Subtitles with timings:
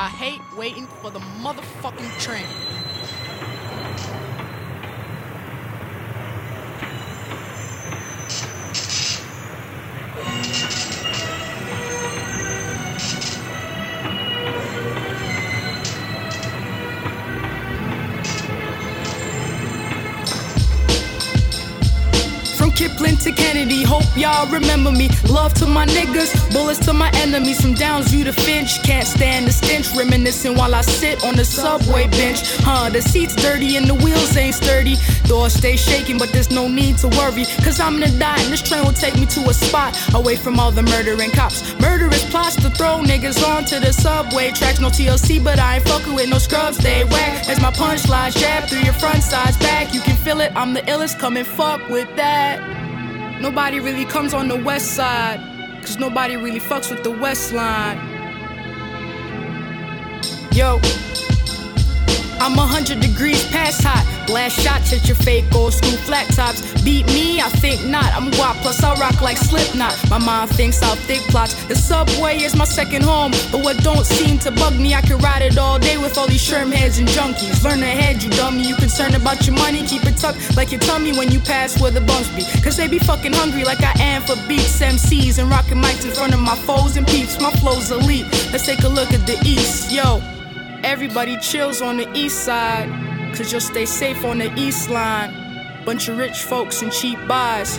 [0.00, 2.46] I hate waiting for the motherfucking train.
[23.32, 23.82] Kennedy.
[23.82, 25.08] Hope y'all remember me.
[25.28, 27.60] Love to my niggas, bullets to my enemies.
[27.60, 29.94] From Downsview to Finch, can't stand the stench.
[29.96, 32.40] Reminiscing while I sit on the subway bench.
[32.60, 34.96] Huh, the seat's dirty and the wheels ain't sturdy.
[35.24, 37.44] Doors stay shaking, but there's no need to worry.
[37.64, 40.58] Cause I'm gonna die and this train will take me to a spot away from
[40.58, 41.62] all the murdering cops.
[41.80, 44.80] Murderous plots to throw niggas onto the subway tracks.
[44.80, 46.78] No TLC, but I ain't fucking with no scrubs.
[46.78, 49.92] They whack as my punchline jab through your front sides back.
[49.92, 51.18] You can feel it, I'm the illest.
[51.18, 52.77] Come and fuck with that.
[53.40, 55.40] Nobody really comes on the west side,
[55.80, 57.96] cause nobody really fucks with the west line.
[60.52, 60.80] Yo,
[62.40, 64.04] I'm a hundred degrees past hot.
[64.26, 66.60] Blast shots at your fake old school flat tops.
[66.82, 67.40] Beat me?
[67.40, 68.12] I think not.
[68.14, 69.94] I'm guap, plus I rock like Slipknot.
[70.10, 71.54] My mind thinks I'll thick plots.
[71.66, 75.18] The subway is my second home, but what don't seem to bug me, I can
[75.18, 77.64] ride it all day with all these sherm heads and junkies.
[77.64, 78.62] Learn ahead, you dummy.
[78.62, 79.84] You concerned about your money?
[79.86, 82.44] Keep it tucked like your tummy when you pass where the bumps be.
[82.62, 86.12] Cause they be fucking hungry like I am for beats, MCs, and rocking mics in
[86.12, 87.40] front of my foes and peeps.
[87.40, 88.26] My flow's elite.
[88.52, 90.37] Let's take a look at the east, yo.
[90.84, 92.88] Everybody chills on the east side,
[93.34, 95.34] cause you'll stay safe on the east line.
[95.84, 97.78] Bunch of rich folks and cheap buys.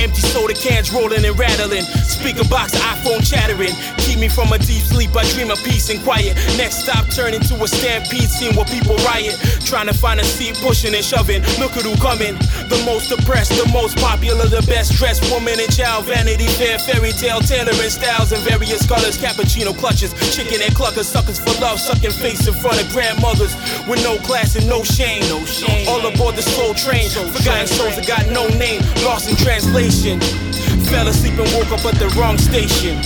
[0.00, 1.84] Empty soda cans rolling and rattling.
[2.08, 3.76] Speaker box, iPhone chattering.
[4.00, 5.14] Keep me from a deep sleep.
[5.14, 6.40] I dream of peace and quiet.
[6.56, 9.36] Next stop, turn into a stampede scene where people riot.
[9.68, 11.42] Trying to find a seat, pushing and shoving.
[11.60, 12.32] Look at who coming.
[12.72, 16.06] The most oppressed, the most popular, the best dressed woman and child.
[16.06, 19.20] Vanity Fair, fairy tale, tailoring styles in various colors.
[19.20, 23.52] Cappuccino clutches, chicken and cluckers, suckers for love, sucking face in front of grandmothers
[23.84, 25.20] with no class and no shame.
[25.28, 25.86] No shame.
[25.92, 27.10] All aboard the slow train.
[27.10, 29.89] Forgotten souls that got no name, lost in translation.
[29.90, 32.96] Fell asleep and woke up at the wrong station.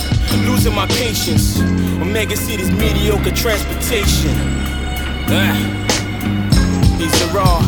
[0.47, 1.59] Losing my patience.
[1.99, 4.31] Omega City's mediocre transportation.
[5.31, 5.57] Ah.
[6.99, 7.63] He's a raw.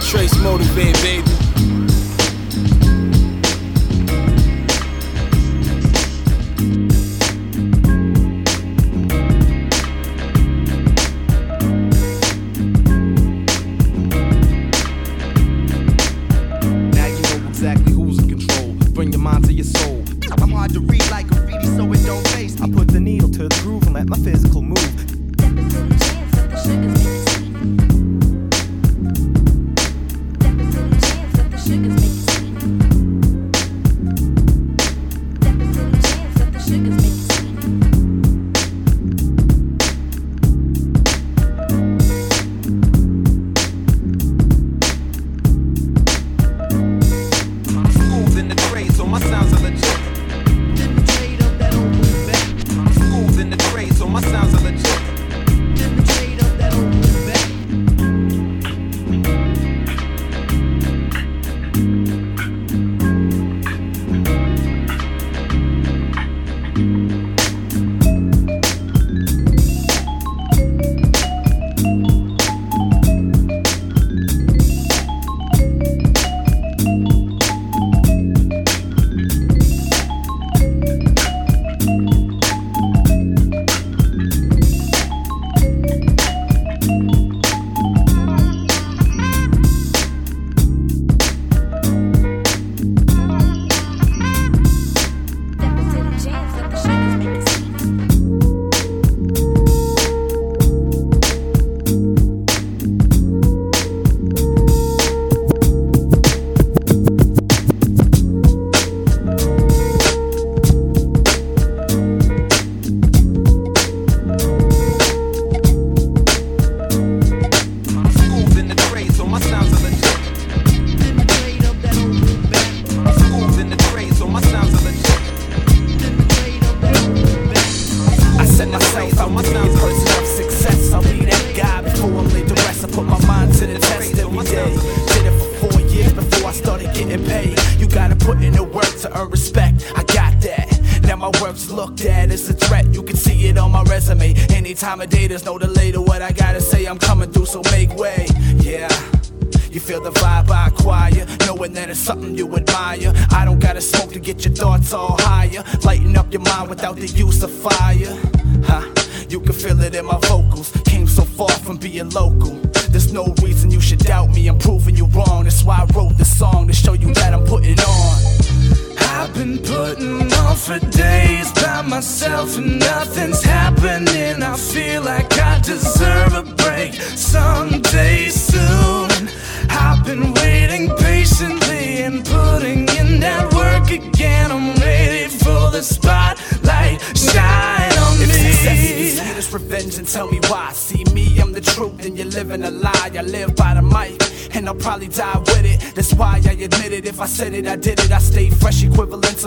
[0.00, 1.43] Trace motivate, baby.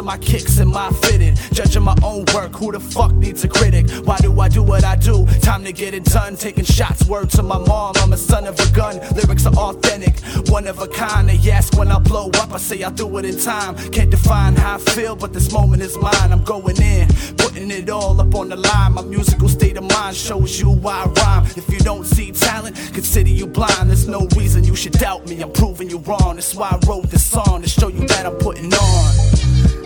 [0.08, 1.38] My kicks and my fitted.
[1.52, 3.90] Judging my own work, who the fuck needs a critic?
[4.06, 5.26] Why do I do what I do?
[5.42, 6.38] Time to get it done.
[6.38, 7.94] Taking shots, word to my mom.
[7.98, 8.96] I'm a son of a gun.
[9.18, 10.18] Lyrics are authentic,
[10.50, 11.28] one of a kind.
[11.28, 13.76] They ask when I blow up, I say I do it in time.
[13.92, 16.32] Can't define how I feel, but this moment is mine.
[16.32, 18.94] I'm going in, putting it all up on the line.
[18.94, 21.46] My musical state of mind shows you why I rhyme.
[21.58, 23.90] If you don't see talent, consider you blind.
[23.90, 25.42] There's no reason you should doubt me.
[25.42, 26.36] I'm proving you wrong.
[26.36, 29.37] That's why I wrote this song to show you that I'm putting on.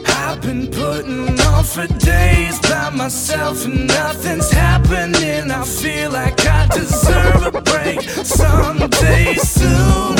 [0.07, 5.51] I've been putting on for days by myself and nothing's happening.
[5.51, 10.17] I feel like I deserve a break someday soon.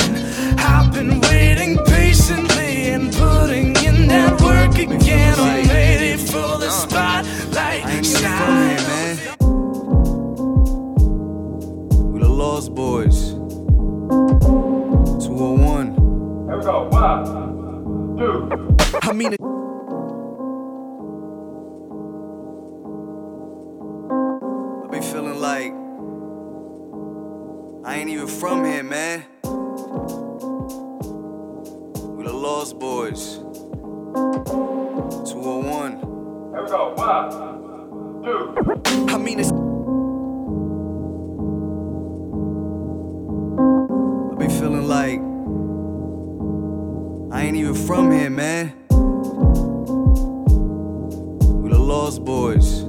[0.59, 5.35] I've been waiting patiently and putting in that work again.
[5.39, 8.77] I'm ready for the spotlight shine.
[8.89, 9.17] man.
[12.13, 13.31] We the Lost Boys.
[14.11, 15.95] 201.
[16.47, 16.87] Here we go.
[16.89, 18.49] One, two.
[19.03, 19.39] I mean, it-
[25.51, 25.73] like
[27.83, 29.25] I ain't even from here, man.
[32.15, 33.37] We the Lost Boys.
[35.29, 35.97] 201.
[36.53, 36.93] Here we go.
[36.95, 37.31] One,
[38.23, 38.37] two.
[39.13, 39.51] I mean, it's.
[44.31, 45.19] I be feeling like
[47.35, 48.73] I ain't even from here, man.
[51.61, 52.83] We the Lost Boys.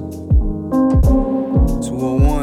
[1.93, 2.42] 201.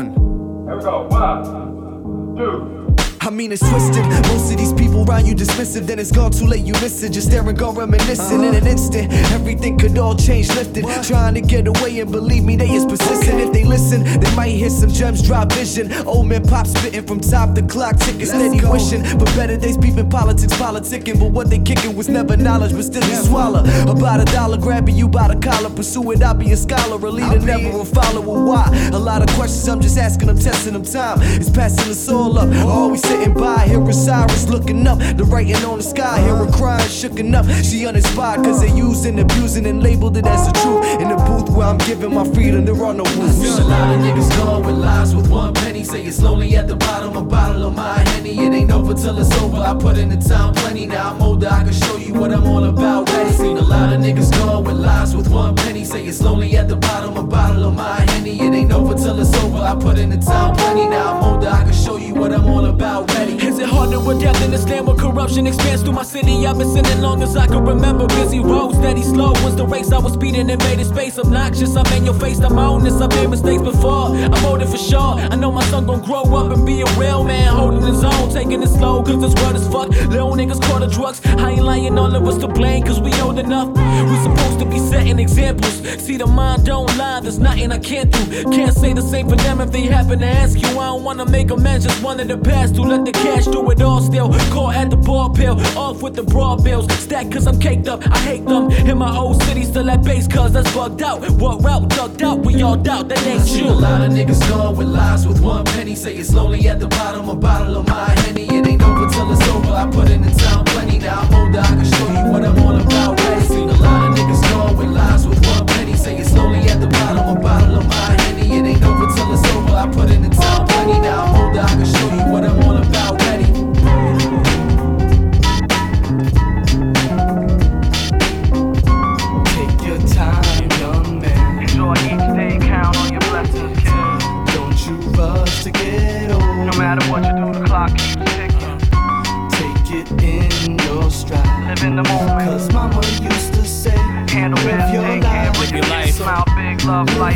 [0.71, 1.09] Here we go.
[1.09, 2.90] One, two.
[3.23, 4.03] I mean it's twisted.
[4.33, 6.65] Most of these people around you dismissive, then it's gone too late.
[6.65, 9.13] You miss it, just staring, go reminiscing in an instant.
[9.31, 10.87] Everything could all change, lifted.
[11.05, 13.39] Trying to get away, and believe me, they is persistent.
[13.39, 15.93] If they listen, they might hear some gems drop vision.
[16.07, 19.03] Old man pop spitting from top the clock, ticking steady wishing.
[19.19, 21.21] But better days peeping politics, politicking.
[21.21, 23.61] But what they kicking was never knowledge, but still you swallow.
[23.83, 26.23] About a dollar, grabbing you by the collar, pursue it.
[26.23, 28.47] I'll be a scholar, a leader, never a follower.
[28.47, 28.91] Why?
[28.95, 30.85] A lot of questions, I'm just asking, I'm testing them.
[30.85, 32.49] Time it's passing us all up.
[32.65, 34.99] Always sitting by, here is Cyrus looking up.
[34.99, 37.47] The writing on the sky, hear her crying, shooken up.
[37.65, 40.85] She uninspired, cause they used and abusing and labeled it as the truth.
[41.03, 43.59] In the booth where I'm giving my freedom, there are no rules.
[43.59, 45.83] A lot of niggas gone with lies with one penny.
[45.85, 48.39] Say it's lonely at the bottom, a bottle of my henny.
[48.39, 49.59] It ain't over till it's over.
[49.59, 50.87] I put in the time plenty.
[50.87, 53.09] Now I'm older, I can show you what I'm all about.
[53.11, 53.33] Ready?
[53.33, 55.85] Seen a lot of niggas gone with lies with one penny.
[55.85, 58.41] Say it's lonely at the bottom, a bottle of my henny.
[58.41, 59.59] It ain't over till it's over.
[59.59, 60.87] I put in the time plenty.
[60.89, 63.00] Now I'm older, I can show you what I'm all about.
[63.09, 63.35] Ready?
[63.47, 66.47] Is it harder with death in this land where corruption expands through my city?
[66.47, 68.07] I've been sinning long as I can remember.
[68.09, 69.33] Busy roads, steady slow.
[69.45, 71.77] Was the race I was speeding and made it space obnoxious?
[71.77, 73.01] I'm in your face, I'm on this.
[73.01, 74.15] I've made mistakes before.
[74.15, 75.15] I'm older for sure.
[75.33, 78.31] I know my son gon' grow up and be a real man, holding his own,
[78.33, 79.03] taking it slow.
[79.03, 79.93] Cause this world is fucked.
[80.09, 81.21] Little niggas caught the drugs.
[81.25, 83.69] I ain't lying, all of us to blame, cause we old enough.
[83.69, 85.81] We supposed to be setting examples.
[86.05, 88.45] See, the mind don't lie, there's nothing I can't do.
[88.51, 90.69] Can't say the same for them if they happen to ask you.
[90.69, 93.81] I don't wanna make amends, just wanted to pass to let the cash do it
[93.81, 94.29] all still.
[94.51, 96.93] Caught at the ball pill, off with the broad bills.
[96.95, 98.71] Stack cause I'm caked up, I hate them.
[98.71, 101.21] In my old city, still at base cause that's bugged out.
[101.43, 103.69] What route ducked out, we all doubt that ain't true.
[103.69, 105.95] A lot of niggas gone with lies with one penny.
[105.95, 108.47] Say it's lonely at the bottom, a bottle of my henny.
[108.47, 109.73] It ain't over till it's over.
[109.73, 110.99] I put in the time plenty.
[110.99, 113.21] Now I'm older, I can show you what I'm all about.
[113.47, 115.95] Seen a lot of niggas gone with lies with one penny.
[115.95, 118.00] Say it's lonely at the bottom, a bottle of my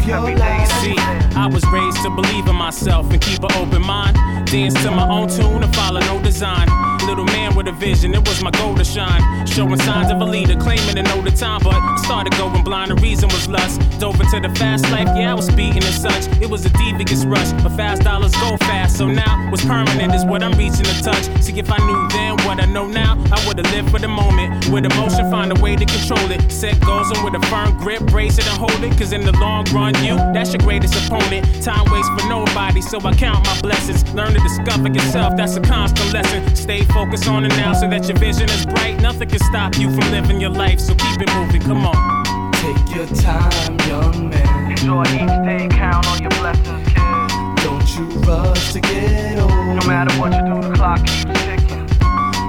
[0.06, 0.40] your every day.
[0.40, 0.68] life.
[0.82, 0.96] See,
[1.36, 4.16] I was raised to believe in myself and keep an open mind.
[4.46, 6.68] Dance to my own tune and follow no design.
[7.06, 8.14] Little man with a vision.
[8.14, 9.46] It was my goal to shine.
[9.46, 11.60] Showing signs of a leader, claiming to know the time.
[11.62, 12.90] But I started going blind.
[12.90, 13.80] The reason was lust.
[13.98, 15.08] Dove into the fast life.
[15.16, 16.26] Yeah, I was speeding and such.
[16.40, 17.52] It was a devious rush.
[17.62, 18.96] But fast dollars go fast.
[18.98, 21.24] So now what's permanent is what I'm reaching to touch.
[21.42, 24.68] See if I knew then what I know now, I would've lived for the moment.
[24.68, 26.50] With emotion, find a way to control it.
[26.50, 28.96] Set goals and with a firm grip, brace it and hold it.
[28.98, 31.46] Cause in the long run, you, that's your greatest opponent.
[31.62, 34.02] Time waits for nobody, so I count my blessings.
[34.14, 36.54] Learn to discover yourself, that's a constant lesson.
[36.54, 39.00] Stay focused on it now so that your vision is bright.
[39.00, 41.62] Nothing can stop you from living your life, so keep it moving.
[41.62, 42.52] Come on.
[42.54, 44.70] Take your time, young man.
[44.72, 47.64] Enjoy each day, count on your blessings, kid.
[47.64, 49.50] Don't you rush to get old.
[49.50, 51.86] No matter what you do, the clock keeps ticking.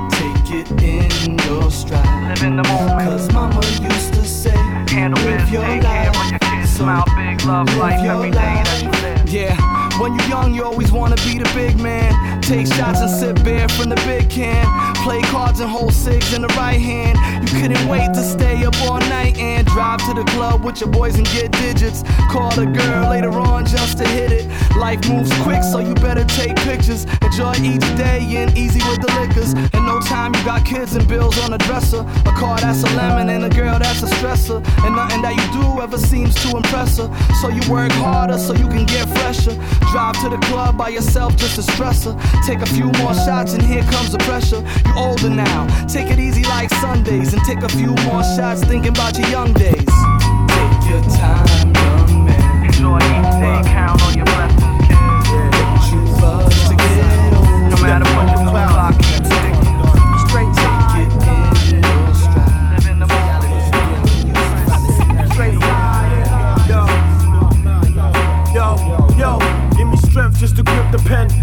[0.09, 2.29] Take it in your stride.
[2.29, 3.09] Live in the moment.
[3.09, 4.51] Cause mama used to say,
[4.89, 6.31] Handle live business, your take care of life.
[6.31, 6.69] your kids.
[6.71, 9.29] Smile big, love life your every day that you live.
[9.29, 9.55] Yeah,
[9.99, 12.41] when you're young, you always wanna be the big man.
[12.41, 14.65] Take shots and sip beer from the big can.
[15.03, 17.17] Play cards and hold six in the right hand.
[17.41, 20.89] You couldn't wait to stay up all night and drive to the club with your
[20.89, 22.03] boys and get digits.
[22.29, 24.45] Call a girl later on just to hit it.
[24.75, 27.05] Life moves quick, so you better take pictures.
[27.21, 29.53] Enjoy each day and easy with the liquors.
[29.73, 32.01] In no time, you got kids and bills on the dresser.
[32.01, 34.57] A car that's a lemon and a girl that's a stressor.
[34.83, 37.09] And nothing that you do ever seems to impress her.
[37.41, 39.55] So you work harder so you can get fresher.
[39.91, 42.13] Drive to the club by yourself just a stressor.
[42.45, 44.61] Take a few more shots and here comes the pressure.
[44.85, 48.89] You're older now, take it easy like Sundays and take a few more shots thinking
[48.89, 49.75] about your young days.
[49.75, 52.65] Take your time, young man.
[52.65, 55.51] Enjoy each day, count on your blessings, kid.
[55.55, 57.71] Don't you rush to get old.
[57.71, 59.04] No matter what the clock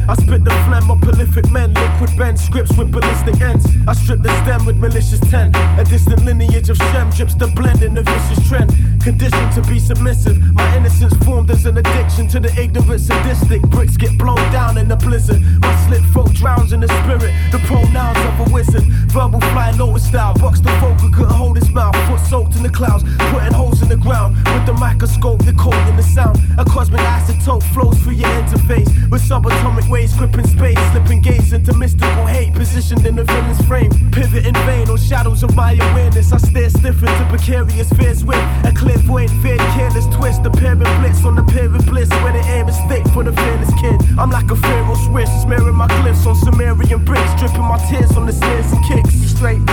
[0.09, 3.67] I spit the phlegm of prolific men, liquid bend scripts with ballistic ends.
[3.87, 5.55] I strip the stem with malicious ten.
[5.79, 8.71] A distant lineage of Shem drips the blend in a vicious trend.
[9.03, 13.63] Conditioned to be submissive, my innocence formed as an addiction to the ignorant sadistic.
[13.63, 15.41] Bricks get blown down in the blizzard.
[15.61, 17.33] My slit throat drowns in the spirit.
[17.53, 18.85] The pronouns of a wizard.
[19.13, 20.33] Verbal flying lotus style.
[20.35, 21.95] Box the who couldn't hold his mouth.
[22.09, 24.37] Foot soaked in the clouds, putting holes in the ground.
[24.49, 26.39] With the microscope, the code in the sound.
[26.57, 28.89] A cosmic isotope flows through your interface.
[29.11, 30.79] With subatomic waves gripping space.
[30.93, 32.55] Slipping gaze into mystical hate.
[32.55, 33.91] Positioned in the villain's frame.
[34.13, 36.33] Pivot in vain on shadows of my awareness.
[36.33, 40.43] I stare stiff into precarious fears with a clairvoyant, feared, careless twist.
[40.43, 42.09] The parent blitz on the parent bliss.
[42.25, 44.01] Where the air is thick for the fearless kid.
[44.19, 45.29] I'm like a pharaoh's wish.
[45.45, 47.33] Smearing my glyphs on Sumerian bricks.
[47.39, 49.02] Dripping my tears on the stairs and kicks.
[49.11, 49.65] Straight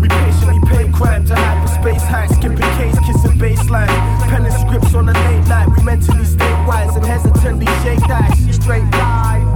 [0.00, 3.88] we patiently pay crime to hyperspace high, skipping case, kissing baseline.
[4.28, 8.54] Penning scripts on a late night, we mentally stay wise and hesitantly shake dice.
[8.54, 9.47] Straight pay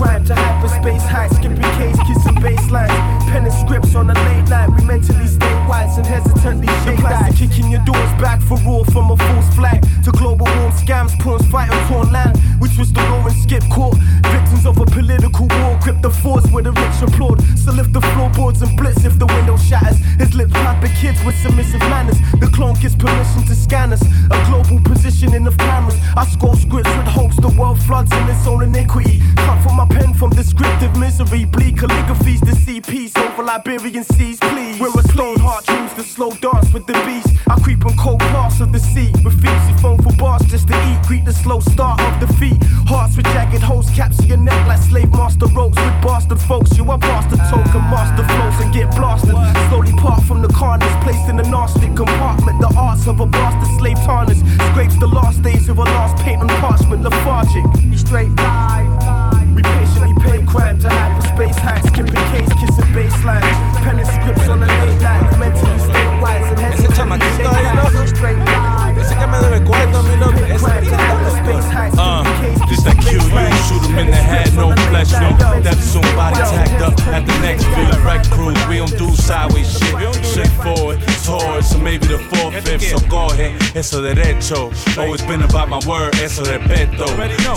[0.00, 2.88] crime to hyperspace high, skipping case, kissing baseline.
[3.28, 7.38] Penning scripts on a late night, we mentally stay wise and hesitantly shake dice.
[7.38, 11.46] Kicking your doors back for raw from a false flag to global warm scams, pawns
[11.48, 13.96] fighting torn land, which was the law and skip court.
[14.32, 17.38] Victims of a political war, grip the force where the rich applaud.
[17.58, 19.98] So lift the floorboards and blitz if the window shatters.
[20.16, 22.18] His lips clapping kids with submissive manners.
[22.40, 24.02] The clone gets permission to scan us.
[24.30, 25.98] A global positioning of cameras.
[26.16, 29.20] I score scripts with hopes the world floods in its own iniquity.
[31.10, 31.44] Misery.
[31.44, 34.80] Bleak calligraphies to see peace over Liberian seas, please.
[34.80, 37.28] We're a stone heart dreams the slow dance with the beast.
[37.48, 39.10] I creep on cold parts of the sea.
[39.24, 40.98] Refuse to phone for bars just to eat.
[41.06, 42.56] Greet the slow start of defeat.
[42.86, 46.76] Hearts with jagged holes capture your neck like slave master ropes with bastard folks.
[46.76, 49.36] You are bastard token, master flows and get blasted.
[49.68, 52.60] Slowly part from the carnage, placed in the Gnostic compartment.
[52.60, 56.40] The arts of a bastard slave tarnish scrapes the last days of a last paint
[56.42, 57.64] on parchment, lethargic.
[57.96, 58.30] Straight
[59.54, 59.89] we patiently pay
[60.50, 63.46] crime to hyperspace high, skipping case, kissing baseline.
[63.86, 68.02] Penning scripts on a late night, mentally stay wise and Ese chamaquito ahí, loco.
[68.02, 70.42] Ese que me debe cuarto a mí, loco.
[70.44, 70.70] Ese
[72.02, 72.24] Uh,
[72.68, 74.74] just that kill you, shoot him in the head, no
[75.08, 77.96] no death soon, body tagged up at the next field.
[78.04, 78.20] Wreck
[78.68, 83.26] we don't do sideways shit, straight forward, towards, so maybe the fourth, fifth, so go
[83.26, 84.70] ahead, eso derecho.
[84.98, 87.06] Always been about my word, eso respeto.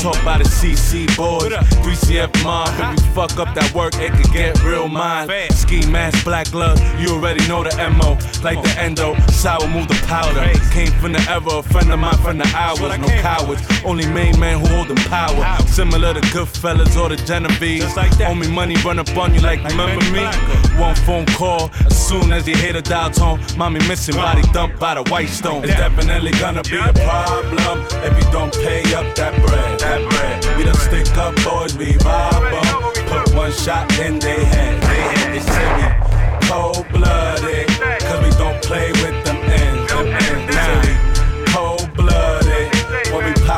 [0.02, 1.52] Talk about the CC boys,
[1.84, 5.30] 3CF mob, if we fuck up that work, it could get real mine.
[5.52, 10.00] Ski mask, black glove, you already know the MO, like the endo, sour move the
[10.08, 10.42] powder.
[10.72, 14.40] Came from the era, a friend of mine from the hours, no cowards, only main
[14.40, 15.58] man who holding power.
[15.68, 17.98] Similar to Goodfellas or the Genevieve.
[18.28, 20.24] Only money run up on you like remember me.
[20.80, 24.54] One phone call, as soon as you hear the dial tone, mommy missing body uh-huh.
[24.54, 25.64] dumped by the white stone.
[25.64, 29.80] It's definitely gonna be a problem if you don't pay up that bread.
[29.80, 30.58] That bread.
[30.58, 33.08] We don't stick up boys, we rob 'em.
[33.10, 34.84] Put one shot in they head.
[35.34, 37.68] They say we cold blooded.
[38.06, 39.33] Cause we don't play with them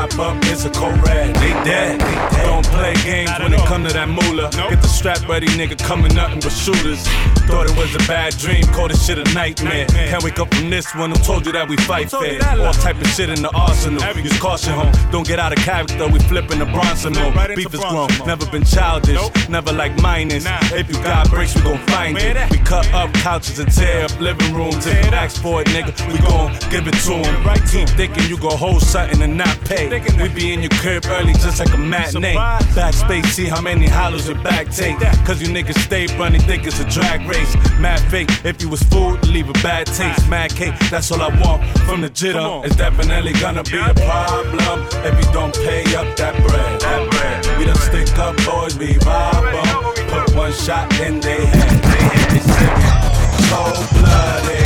[0.08, 1.34] pop up, it's a cold red.
[1.36, 2.00] They dead.
[2.44, 4.50] Don't play games when it come to that moolah.
[4.50, 7.06] Get the strap ready, nigga, coming nothing but shooters.
[7.46, 9.86] Thought it was a bad dream, called this shit a nightmare.
[9.86, 11.10] Can't wake up from this one.
[11.10, 12.38] Who told you that we fight fair?
[12.60, 14.02] All type of shit in the arsenal.
[14.16, 14.92] Use caution, home.
[15.10, 16.08] Don't get out of character.
[16.08, 17.34] We flipping the Bronson mode.
[17.54, 20.44] Beef is grown, never been childish, never like minus.
[20.72, 22.50] If you got bricks, we gon' find it.
[22.50, 24.86] We cut up couches and tear up living rooms.
[24.86, 27.36] If you ask for it, nigga, we gon' give it to him.
[27.70, 29.88] Keep thinking you gon' hold something and not pay.
[30.20, 32.34] We be in your crib early just like a matinee.
[32.74, 34.98] Backspace, see how many hollows your back take.
[35.24, 37.54] Cause you niggas stay running, think it's a drag race.
[37.78, 40.28] Mad fake, if you was food, leave a bad taste.
[40.28, 42.64] Mad cake, that's all I want from the jitter.
[42.64, 46.80] It's definitely gonna be a problem if you don't pay up that bread.
[46.80, 47.58] That bread.
[47.58, 49.44] We don't stick up boys, we rob.
[50.08, 51.82] Put one shot in they head.
[51.82, 53.16] They head, they
[53.48, 54.65] cold blooded.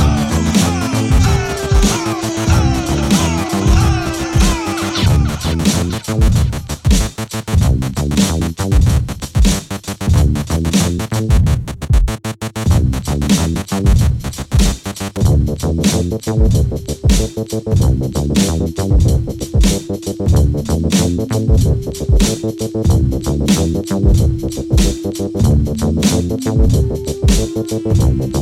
[28.11, 28.41] Yeah.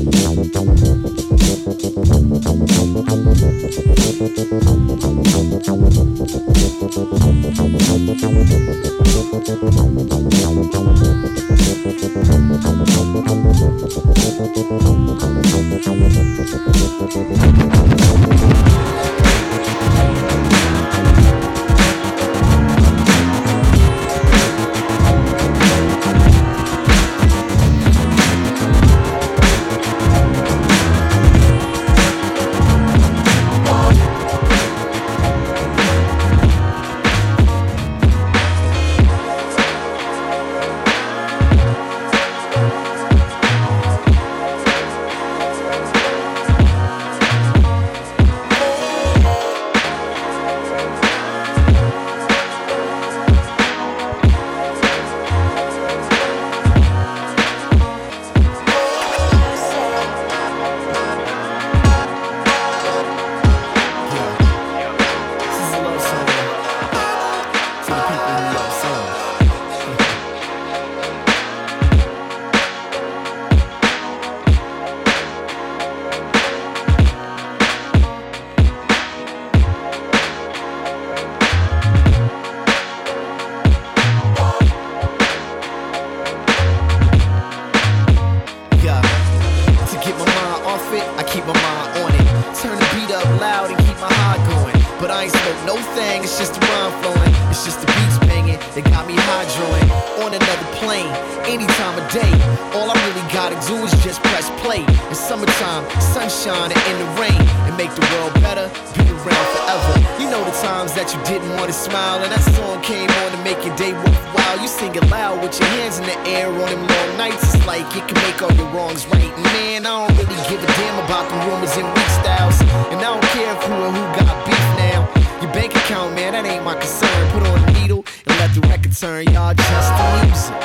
[114.04, 114.60] Worthwhile.
[114.62, 117.44] You sing it loud with your hands in the air on them long nights.
[117.54, 119.32] It's like it can make all your wrongs right.
[119.54, 122.60] Man, I don't really give a damn about the rumors and weak styles.
[122.92, 125.00] And I don't care who and who got beef now.
[125.42, 127.20] Your bank account, man, that ain't my concern.
[127.32, 129.26] Put on a needle and let the record turn.
[129.32, 130.56] Y'all just the music.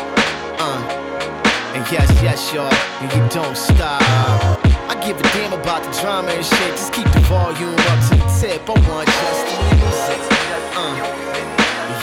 [0.58, 1.04] Uh.
[1.74, 2.70] And yes, yes, y'all,
[3.02, 4.00] and you don't stop.
[4.86, 6.70] I give a damn about the drama and shit.
[6.78, 8.62] Just keep the volume up to the tip.
[8.70, 10.20] I want just the music.
[10.78, 10.94] Uh.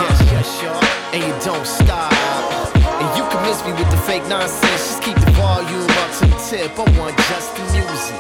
[0.02, 2.14] Yes, yes, y'all, and you don't stop.
[2.76, 4.72] And you can miss me with the fake nonsense.
[4.72, 6.72] Just keep the volume up to the tip.
[6.80, 8.16] I want just the music.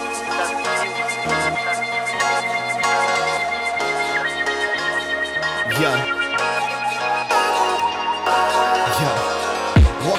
[5.80, 6.21] Yeah.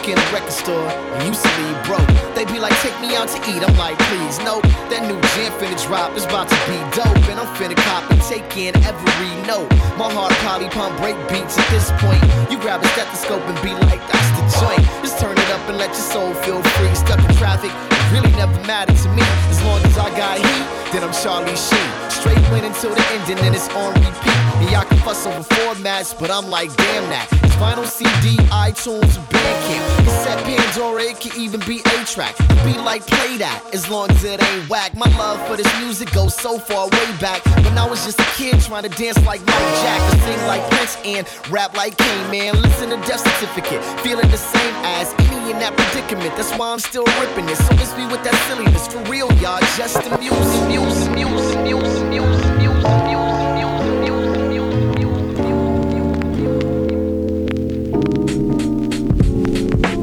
[0.09, 2.09] In a record store and used to leave broke.
[2.35, 3.63] They be like, take me out to eat.
[3.63, 4.65] I'm like, please, nope.
[4.91, 7.23] That new jam finna drop, it's about to be dope.
[7.31, 9.71] And I'm finna copy, take in every note.
[10.01, 12.23] My heart probably pump break beats at this point.
[12.51, 14.83] You grab a stethoscope and be like, that's the joint.
[15.05, 16.93] Just turn it up and let your soul feel free.
[16.95, 17.71] Stuck in traffic,
[18.13, 19.25] really never mattered to me.
[19.49, 21.91] As long as I got heat, then I'm Charlie Sheen.
[22.11, 24.41] Straight win until the end, and then it's on repeat.
[24.61, 27.27] And y'all can fuss over formats, but I'm like, damn that.
[27.43, 30.05] It's vinyl CD, iTunes, Bandcamp.
[30.05, 32.37] Cassette Pandora, it can even be 8-track.
[32.63, 34.95] Be like, play that, as long as it ain't whack.
[34.95, 37.45] My love for this music goes so far way back.
[37.65, 40.63] When I was just a kid trying to dance like Mike Jack, or sing like
[40.71, 42.61] Prince, and rap like Kane, man.
[42.63, 46.37] Listen to Death Certificate, feeling the same as any in that predicament.
[46.37, 47.57] That's why I'm still ripping it.
[47.57, 48.87] So miss with that silliness.
[48.89, 52.73] For real, y'all, just the music, music, music, music, music, music, music.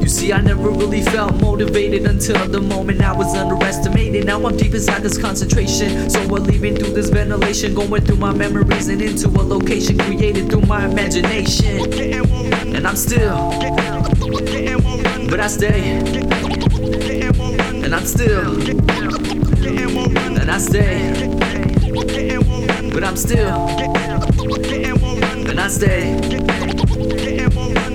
[0.00, 4.26] You see, I never really felt motivated until the moment I was underestimated.
[4.26, 6.08] Now I'm deep inside this concentration.
[6.10, 10.48] So we're leaving through this ventilation, going through my memories and into a location created
[10.50, 11.92] through my imagination.
[12.74, 13.50] And I'm still,
[15.28, 17.09] but I stay.
[17.82, 18.60] And I'm still,
[20.40, 21.28] and I stay.
[22.92, 23.68] But I'm still,
[25.48, 26.16] and I stay.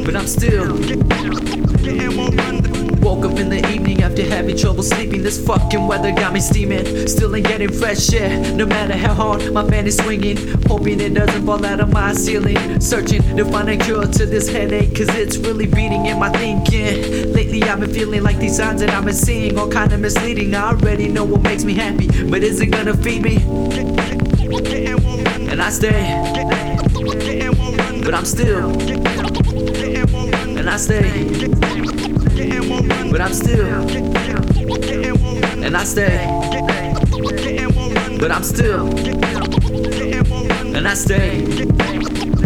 [0.05, 0.75] But I'm still.
[3.05, 5.21] Woke up in the evening after having trouble sleeping.
[5.21, 7.07] This fucking weather got me steaming.
[7.07, 10.37] Still ain't getting fresh air, no matter how hard my fan is swinging.
[10.65, 12.81] Hoping it doesn't fall out of my ceiling.
[12.81, 17.31] Searching to find a cure to this headache, cause it's really beating in my thinking.
[17.31, 20.55] Lately I've been feeling like these signs that I've been seeing all kind of misleading.
[20.55, 23.35] I already know what makes me happy, but is it gonna feed me?
[25.51, 26.01] And I stay,
[28.03, 28.71] but I'm still,
[30.57, 33.89] and I stay, but I'm still,
[35.63, 36.27] and I stay,
[38.19, 38.87] but I'm still,
[40.75, 41.84] and I stay.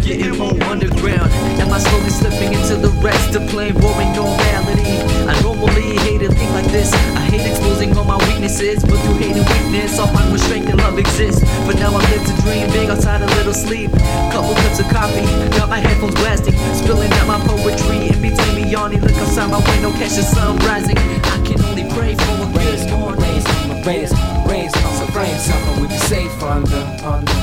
[0.10, 1.30] Getting more underground.
[1.62, 4.98] Am I slowly slipping into the rest of plain boring normality?
[5.30, 6.92] I normally hate a thing like this.
[7.14, 10.68] I hate exposing all my weaknesses, but through hate and weakness, I'll find where strength
[10.68, 11.46] and love exist.
[11.68, 13.92] But now I live to dream big outside a little sleep.
[14.34, 18.66] Couple cups of coffee, got my headphones blasting, spilling out my poetry in between me
[18.66, 19.02] yawning.
[19.02, 20.98] Look outside my window, catch the sun rising.
[20.98, 23.22] I can only pray for a good morning.
[23.22, 23.54] Raise,
[23.86, 24.12] raise,
[24.50, 24.74] raise, raise,
[25.14, 27.39] raise, something we be safe under, under, uh,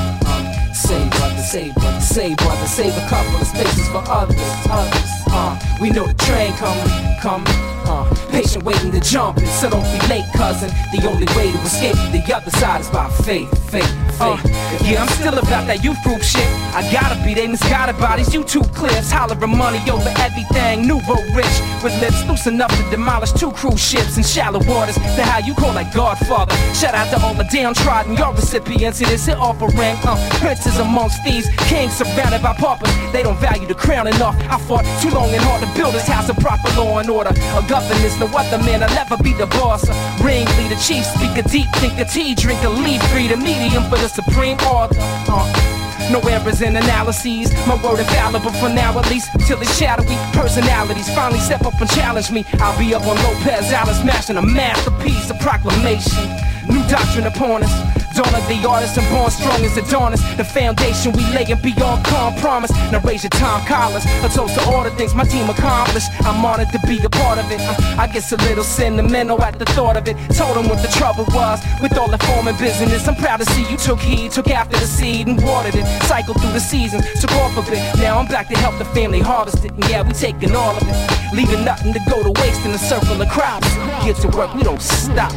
[0.87, 5.11] save brother, save brother, save brother, save a couple of spaces for others, others.
[5.29, 7.47] Uh, we know the train coming, coming.
[7.89, 10.69] Uh, patient waiting to jump so don't be late, cousin.
[10.91, 14.41] The only way to escape the other side is by faith, faith, faith.
[14.81, 16.47] yeah, I'm still about that youth group shit.
[16.73, 20.87] I gotta be, they misguided by these YouTube clips, hollering money over everything.
[20.87, 24.95] Nouveau rich with lips loose enough to demolish two cruise ships in shallow waters.
[24.95, 26.55] The how you call like Godfather.
[26.73, 29.97] Shout out to all the downtrodden, your recipients of this hit offering.
[30.03, 32.89] Uh, princes amongst thieves, kings surrounded by paupers.
[33.11, 34.35] They don't value the crown enough.
[34.49, 37.29] I fought too long and hard to build this house of proper law and order.
[37.29, 39.87] A governance, no other man, I'll never be the boss.
[40.23, 44.95] Ring Ringleader, chief speaker, deep thinker, tea drinker, leaf reader, medium for the supreme author.
[44.99, 45.77] Uh.
[46.11, 47.51] No errors in analyses.
[47.67, 51.89] My word infallible for now, at least till it's shadowy personalities finally step up and
[51.89, 52.45] challenge me.
[52.59, 56.23] I'll be up on Lopez Alice, smashing a masterpiece, a proclamation.
[56.69, 58.06] New doctrine upon us.
[58.17, 60.23] Dawn of the artist, I'm born strong as Adonis.
[60.37, 62.71] The foundation we laying beyond calm promise.
[62.91, 64.05] Now raise your time collars.
[64.25, 66.09] A toast to all the things my team accomplished.
[66.25, 67.61] I'm honored to be a part of it.
[67.61, 70.17] Uh, I guess a little sentimental at the thought of it.
[70.33, 73.07] Told them what the trouble was with all the forming business.
[73.07, 75.85] I'm proud to see you took heed, took after the seed and watered it.
[76.05, 77.77] Cycled through the seasons, took off of it.
[78.01, 79.73] Now I'm back to help the family harvest it.
[79.73, 81.35] And yeah, we taking all of it.
[81.35, 83.69] Leaving nothing to go to waste in the circle of crops.
[84.03, 85.31] Get to work, we don't stop.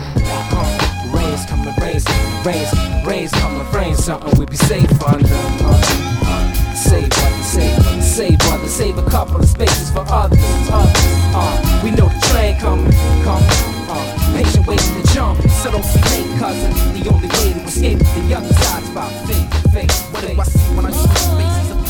[1.30, 2.72] Uh, rains coming, rains coming, rains,
[3.06, 5.28] rains coming, rains something we be safe under.
[5.28, 5.80] Uh,
[6.24, 10.38] uh, save brother, save save brother, save a couple of spaces for others,
[10.70, 10.92] others.
[11.32, 12.90] Uh, we know the train coming,
[13.22, 13.48] coming.
[13.88, 16.72] Uh, patient waiting to jump, so don't be late, cousin.
[17.00, 20.12] The only way to escape the other side is by faith, faith.
[20.12, 21.80] What do I see when I see spaces of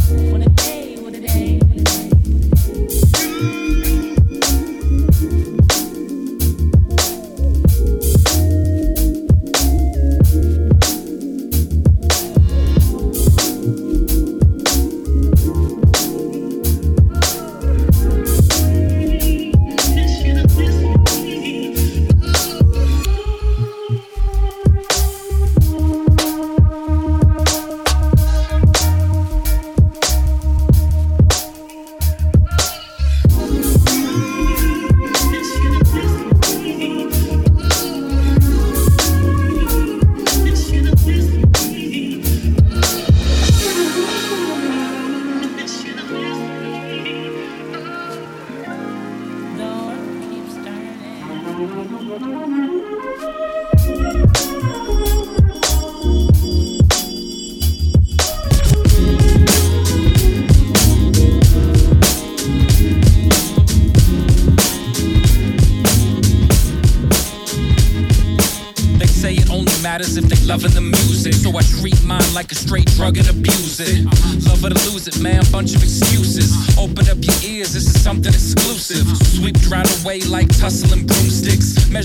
[0.00, 0.75] straight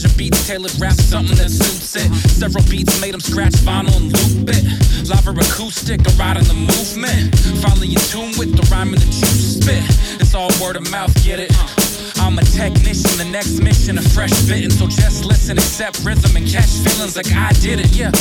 [0.02, 2.12] Measure beats, tailored rap, something that suits it.
[2.30, 5.08] Several beats made them scratch vinyl and loop it.
[5.08, 7.38] Lava acoustic, a ride in the movement.
[7.62, 9.84] Finally your tune with the rhyme and the juice spit.
[10.20, 11.52] It's all word of mouth, get it?
[12.18, 14.72] I'm a technician, the next mission, a fresh fitting.
[14.72, 18.12] So just listen, accept rhythm, and catch feelings like I did it, yeah.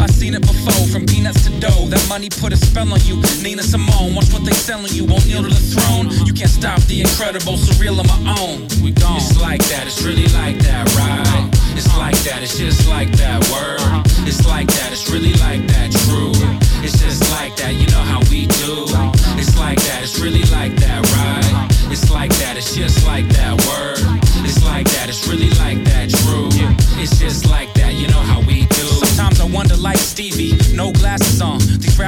[0.00, 1.86] I seen it before, from peanuts to dough.
[1.88, 3.16] That money put a spell on you.
[3.42, 5.04] Nina Simone, watch what they selling you.
[5.04, 6.10] Won't kneel to the throne.
[6.26, 8.68] You can't stop the incredible, surreal on my own.
[8.84, 9.16] We gone.
[9.16, 11.48] It's like that, it's really like that, right?
[11.76, 13.80] It's like that, it's just like that word.
[14.28, 16.32] It's like that, it's really like that, true.
[16.84, 18.84] It's just like that, you know how we do.
[19.40, 20.59] It's like that, it's really like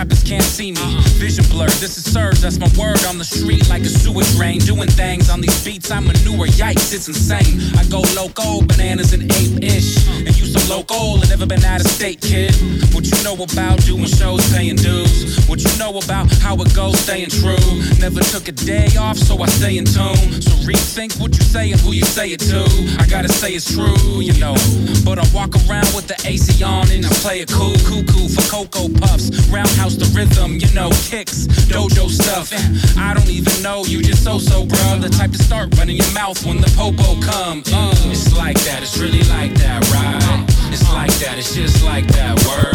[0.03, 0.97] rappers can't see me.
[1.21, 4.61] Vision blurred, this is Surge, that's my word on the street like a sewage drain.
[4.61, 7.61] Doing things on these beats, I'm manure, yikes, it's insane.
[7.77, 10.09] I go loco, bananas and ape ish.
[10.09, 12.55] And you so local and never been out of state, kid.
[12.95, 15.47] What you know about doing shows, paying dues?
[15.49, 17.69] What you know about how it goes, staying true?
[18.01, 20.41] Never took a day off, so I stay in tune.
[20.41, 22.65] So rethink what you say and who you say it to.
[22.99, 24.57] I gotta say it's true, you know.
[25.05, 28.45] But I walk around with the AC on and I play it cool, cuckoo for
[28.49, 29.29] Cocoa Puffs.
[29.49, 32.53] Roundhouse the rhythm, you know, kicks, dojo stuff.
[32.97, 35.01] I don't even know you just so so, bruh.
[35.01, 37.65] The type to start running your mouth when the popo come.
[37.73, 40.47] Uh, it's like that, it's really like that, right?
[40.73, 42.73] It's like that, it's just like that word.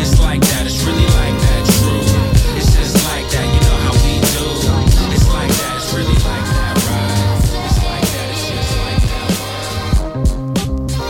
[0.00, 2.02] It's like that, it's really like that, true.
[2.58, 4.44] It's just like that, you know how we do.
[5.14, 7.40] It's like that, it's really like that, right?
[7.64, 9.32] It's like that, it's just like that.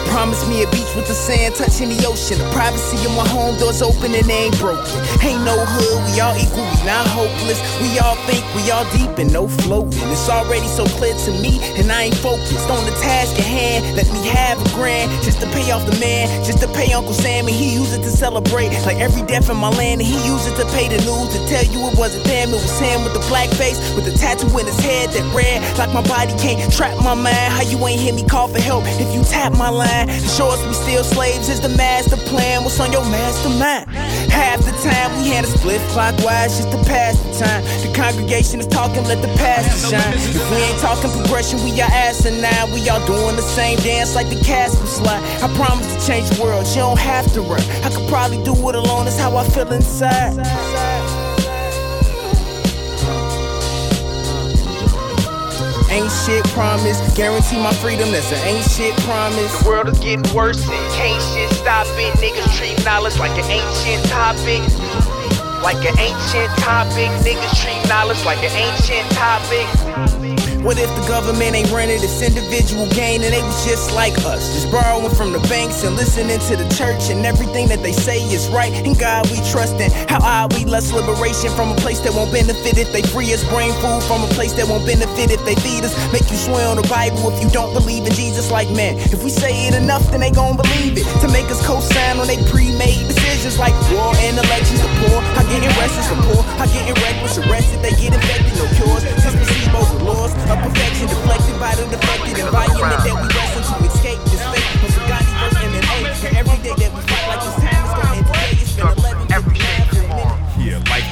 [0.07, 2.37] Promise beach with the sand touching the ocean.
[2.37, 4.85] The privacy of my home doors open and they ain't broken.
[5.25, 7.61] Ain't no hood, we all equal, we not hopeless.
[7.81, 10.05] We all think we all deep and no floating.
[10.13, 13.97] It's already so clear to me, and I ain't focused on the task at hand.
[13.97, 17.15] Let me have a grand just to pay off the man, just to pay Uncle
[17.15, 18.71] Sam, and he used it to celebrate.
[18.85, 21.41] Like every death in my land, and he used it to pay the news to
[21.49, 24.51] tell you it wasn't them, it was him with the black face, with the tattoo
[24.59, 25.63] in his head that red.
[25.79, 27.53] Like my body can't trap my mind.
[27.53, 30.09] How you ain't hear me call for help if you tap my line?
[30.09, 32.65] To us we still slaves is the master plan.
[32.65, 33.89] What's on your mastermind?
[34.31, 37.63] Half the time we hand a split clockwise just to pass the time.
[37.87, 40.15] The congregation is talking, let the pastor shine.
[40.15, 42.73] If we ain't talking progression, we are asinine.
[42.75, 45.23] We all doing the same dance like the Casper slide.
[45.43, 47.63] I promise to change the world, you don't have to run.
[47.85, 50.37] I could probably do it alone, that's how I feel inside.
[55.91, 59.51] Ain't shit promise, guarantee my freedom, that's an ain't shit promise.
[59.61, 62.15] The world is getting worse and can't shit stop it.
[62.23, 64.63] Niggas treat knowledge like an ancient topic.
[65.65, 67.11] Like an ancient topic.
[67.27, 70.20] Niggas treat knowledge like an ancient topic.
[70.61, 74.53] What if the government ain't running this individual gain and they was just like us?
[74.53, 78.21] Just borrowing from the banks and listening to the church and everything that they say
[78.29, 78.69] is right.
[78.85, 79.91] In God we trust in.
[80.13, 83.41] How odd we lust liberation from a place that won't benefit if they free us.
[83.49, 85.97] Brain food from a place that won't benefit if they feed us.
[86.13, 89.01] Make you swear on the Bible if you don't believe in Jesus like man.
[89.09, 91.09] If we say it enough, then they gon' believe it.
[91.25, 94.85] To make us co-sign on they pre-made decisions like war and elections.
[94.85, 96.09] The poor are getting restless.
[96.13, 97.41] The poor are getting reckless.
[97.41, 98.61] Arrested, they get infected.
[98.61, 99.50] No cures.
[100.05, 104.00] Laws of perfection deflected by the deflected environment that we wrestle to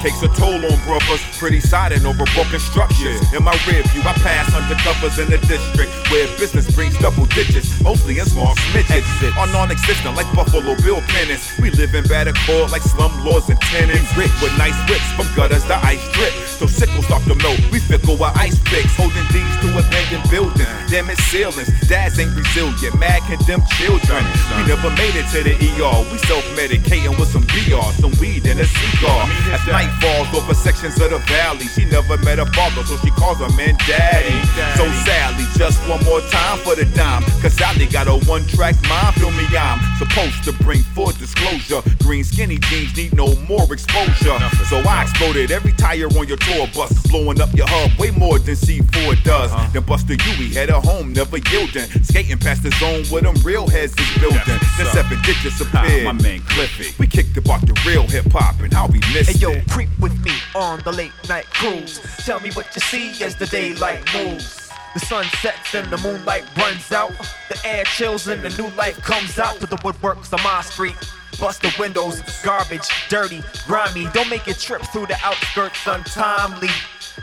[0.03, 1.23] takes a toll on brothers.
[1.39, 3.21] Pretty siding over broken structures.
[3.33, 7.81] In my rear view, I pass undercovers in the district where business brings double digits,
[7.83, 9.07] mostly in small smidgets.
[9.37, 11.59] Are non-existent like Buffalo Bill pennants.
[11.59, 14.17] We live in bad accord like slum lords and tenants.
[14.17, 16.33] Rich with nice whips from gutters to ice drip.
[16.59, 17.59] So sickles start to melt.
[17.71, 20.69] We fickle with ice picks, holding these to abandoned buildings.
[20.91, 21.71] Damn it, ceilings.
[21.89, 24.25] Dads ain't resilient, mad condemned children.
[24.57, 25.99] We never made it to the ER.
[26.11, 29.27] We self-medicating with some VR, some weed and a cigar.
[29.53, 33.11] As night falls over sections of the valley, she never met her father, so she
[33.13, 34.37] calls her man daddy.
[34.77, 37.23] So sadly, just one more time for the dime.
[37.41, 39.15] Cause Sally got a one-track mind.
[39.17, 41.83] Feel me, I'm supposed to bring full disclosure.
[42.03, 44.39] Green skinny jeans need no more exposure.
[44.69, 48.39] So I exploded every tire on your tour bus, blowing up your hub way more
[48.39, 49.53] than C4 does.
[49.53, 49.71] Uh-huh.
[49.73, 51.89] Then Buster Huey had a home, never yielding.
[52.05, 54.41] Skating past the zone where them real heads is building.
[54.47, 56.07] Then seven digits appeared.
[56.07, 56.95] Ah, my man Cliffy.
[56.99, 59.67] We kicked about the real hip hop and how we missed Hey yo, it.
[59.79, 62.01] Creep with me on the late night cruise.
[62.27, 64.73] Tell me what you see as the daylight moves.
[64.93, 67.13] The sun sets and the moonlight runs out.
[67.49, 70.97] The air chills and the new life comes out to the woodworks on my street.
[71.39, 74.09] Bust the windows, garbage, dirty, grimy.
[74.13, 76.71] Don't make it trip through the outskirts untimely.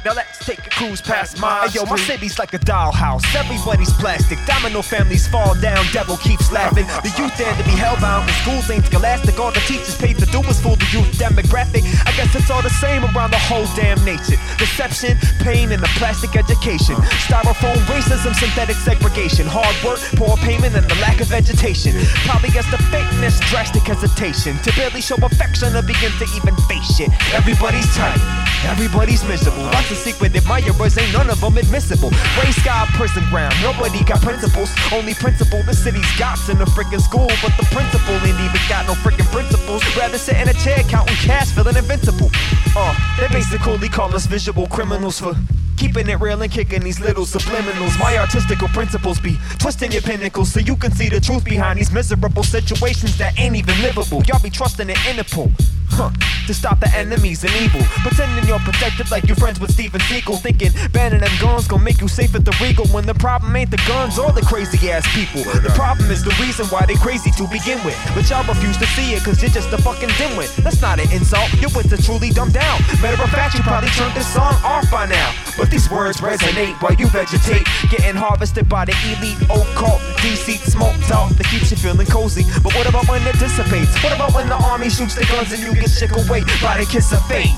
[0.04, 3.24] Now let's take a cruise past my Hey, yo, my city's like a dollhouse.
[3.36, 4.38] Everybody's plastic.
[4.46, 5.86] Domino families fall down.
[5.94, 6.86] Devil keeps laughing.
[7.06, 8.26] The youth there to be hellbound.
[8.28, 9.40] The schools ain't scholastic.
[9.40, 11.84] All the teachers paid to do is fool the youth demographic.
[12.06, 14.38] I guess it's all the same around the whole damn nation.
[14.58, 16.96] Deception, pain, and the plastic education.
[17.30, 19.46] Styrofoam racism, synthetic segregation.
[19.48, 21.94] Hard work, poor payment, and the lack of vegetation.
[22.26, 24.58] Probably gets the fakeness, drastic hesitation.
[24.64, 27.10] To barely show affection or begin to even face shit.
[27.34, 28.20] Everybody's tight.
[28.66, 29.66] Everybody's miserable.
[29.86, 32.10] Lots of secret admirers, ain't none of them admissible.
[32.10, 34.74] Gray sky prison ground, nobody got principles.
[34.92, 38.88] Only principle the city's got in the freaking school, but the principal ain't even got
[38.88, 39.84] no freaking principles.
[39.96, 42.32] Rather sit in a chair counting cash, feeling invincible.
[42.76, 45.36] Uh, they basically call us visual criminals for
[45.78, 48.00] Keeping it real and kicking these little subliminals.
[48.00, 51.92] My artistical principles be twisting your pinnacles so you can see the truth behind these
[51.92, 54.24] miserable situations that ain't even livable.
[54.24, 55.52] Y'all be trusting an Interpol.
[55.88, 56.10] Huh,
[56.48, 57.80] to stop the enemies and evil.
[58.04, 60.42] Pretending you're protected like you're friends with Steven Seagal.
[60.42, 62.86] Thinking banning them guns gon' make you safe at the Regal.
[62.88, 65.44] When the problem ain't the guns or the crazy ass people.
[65.62, 67.96] The problem is the reason why they crazy to begin with.
[68.14, 70.54] But y'all refuse to see it cause you're just a fucking dimwit.
[70.64, 72.82] That's not an insult, your wits are truly dumbed down.
[73.02, 75.32] Matter of fact, you probably turned this song off by now.
[75.58, 77.66] But these words resonate while you vegetate.
[77.90, 82.44] Getting harvested by the elite occult, deceit, smoke talk that keeps you feeling cozy.
[82.64, 83.94] But what about when it dissipates?
[84.04, 86.86] What about when the army shoots the guns and you get shook away by the
[86.86, 87.54] kiss of fate?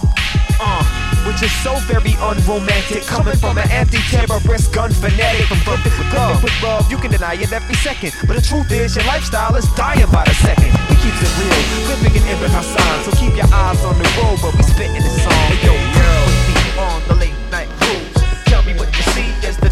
[0.59, 0.81] Uh,
[1.27, 3.03] which is so very unromantic.
[3.05, 5.45] Coming from an anti-terrorist gun fanatic.
[5.45, 8.13] From perfect with love, with love, you can deny it every second.
[8.25, 10.71] But the truth is, your lifestyle is dying by the second.
[10.89, 11.61] We keeps it real,
[11.93, 13.03] living in Ibn Hassan.
[13.05, 15.33] So keep your eyes on the road, but we spitting the song.
[15.51, 15.96] Hey, yo,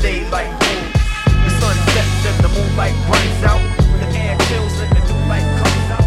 [0.05, 2.93] the sun sets and the moonlight
[3.43, 3.59] out.
[3.99, 6.05] The air chills and the new light comes out.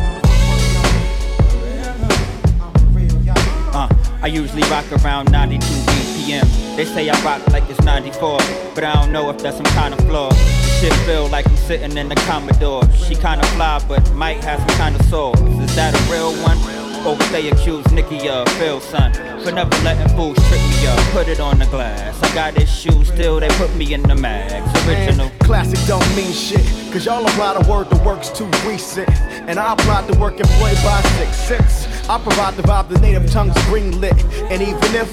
[3.75, 3.89] Uh,
[4.23, 6.77] I usually rock around 92 BPM.
[6.77, 8.39] They say I rock like it's 94,
[8.77, 10.33] but I don't know if that's some kind of flaw.
[10.79, 12.85] Shit feel like I'm sitting in the Commodore.
[12.93, 15.35] She kinda fly, but might have some kind of soul.
[15.61, 16.59] Is that a real one?
[17.05, 20.99] Or would they accuse Nicky of Phil son for never letting fools trip me up?
[21.13, 22.21] Put it on the glass.
[22.23, 24.69] I got this shoe still, they put me in the mags.
[24.87, 25.29] Original.
[25.29, 26.65] Man, classic don't mean shit.
[26.93, 29.09] Cause y'all apply the word, the work's too recent.
[29.49, 32.09] And I apply the work employed by six six.
[32.09, 34.19] I provide the vibe, the native tongues green lit.
[34.51, 35.09] And even if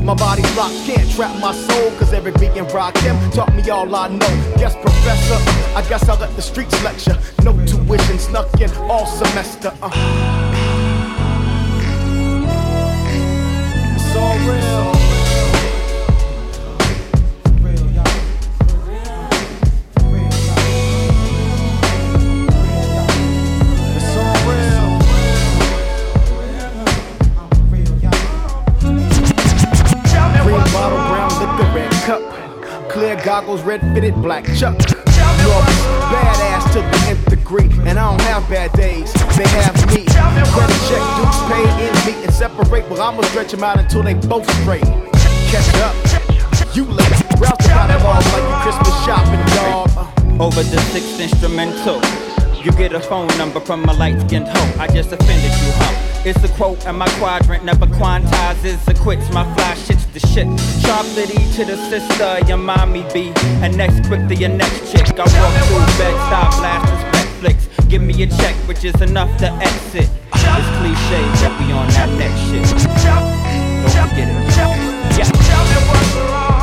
[0.00, 1.90] my body's locked, can't trap my soul.
[1.98, 4.54] Cause every beat and rock him taught me all I know.
[4.58, 5.38] Yes, professor,
[5.76, 7.18] I guess I'll let the streets lecture.
[7.42, 9.72] No tuition snuck in all semester.
[9.82, 10.43] Uh.
[33.34, 34.78] Goggles, red fitted, black chuck.
[34.78, 37.68] Badass to the nth degree.
[37.84, 40.04] And I don't have bad days, they have me.
[40.54, 42.88] Credit check, dues paid in meet and separate.
[42.88, 44.84] Well, I'ma stretch them out until they both straight.
[45.50, 45.96] Catch up,
[46.76, 47.10] you late.
[47.40, 50.40] Route about them all like you Christmas shopping, dog.
[50.40, 52.23] Over the sixth instrumental.
[52.64, 54.80] You get a phone number from a light skinned hoe.
[54.80, 56.22] I just offended you, huh?
[56.24, 59.30] It's a quote, and my quadrant never quantizes or quits.
[59.34, 60.46] My fly shit's the shit.
[60.80, 63.34] Chocolatey to the sister, your mommy be.
[63.60, 65.06] And next quick to your next chick.
[65.12, 67.68] I walk through bed, stop blasters, pet flicks.
[67.88, 70.08] Give me a check, which is enough to exit.
[70.32, 72.64] It's cliche that we on that next shit.
[73.92, 75.18] Don't forget it.
[75.18, 76.53] Yeah.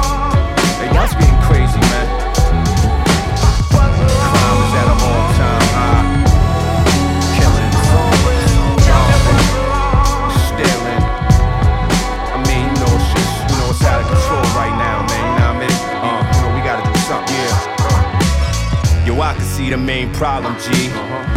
[20.21, 20.69] Problem, G.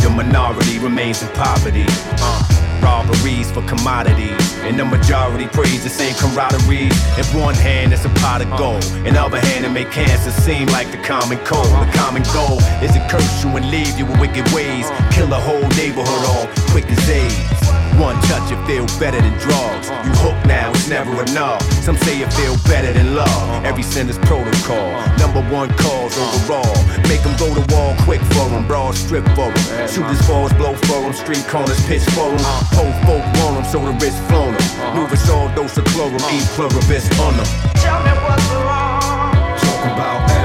[0.05, 1.87] The minority remains in poverty.
[2.83, 4.59] Robberies for commodities.
[4.61, 6.93] And the majority praise the same camaraderie.
[7.17, 8.85] In one hand, it's a pot of gold.
[9.07, 11.65] In the other hand, it make cancer seem like the common cold.
[11.65, 14.91] The common goal is to curse you and leave you with wicked ways.
[15.13, 17.64] Kill a whole neighborhood all quick as AIDS.
[17.99, 19.89] One touch, it feel better than drugs.
[20.05, 21.63] You hooked now, it's never enough.
[21.85, 23.65] Some say it feel better than love.
[23.65, 24.91] Every sin is protocol.
[25.19, 26.75] Number one calls overall.
[27.07, 28.67] Make them go to wall quick for them.
[28.67, 29.89] Broad strip for them.
[29.89, 31.13] Shooters balls blow for them.
[31.13, 32.43] Street corners pitch for them.
[32.75, 34.97] Whole folk want them, so the wrist flown them.
[34.97, 36.21] Move a all dose of chlorum.
[36.35, 37.47] Eat pluribus on them.
[37.79, 39.33] Tell me what's wrong.
[39.63, 40.44] Talk about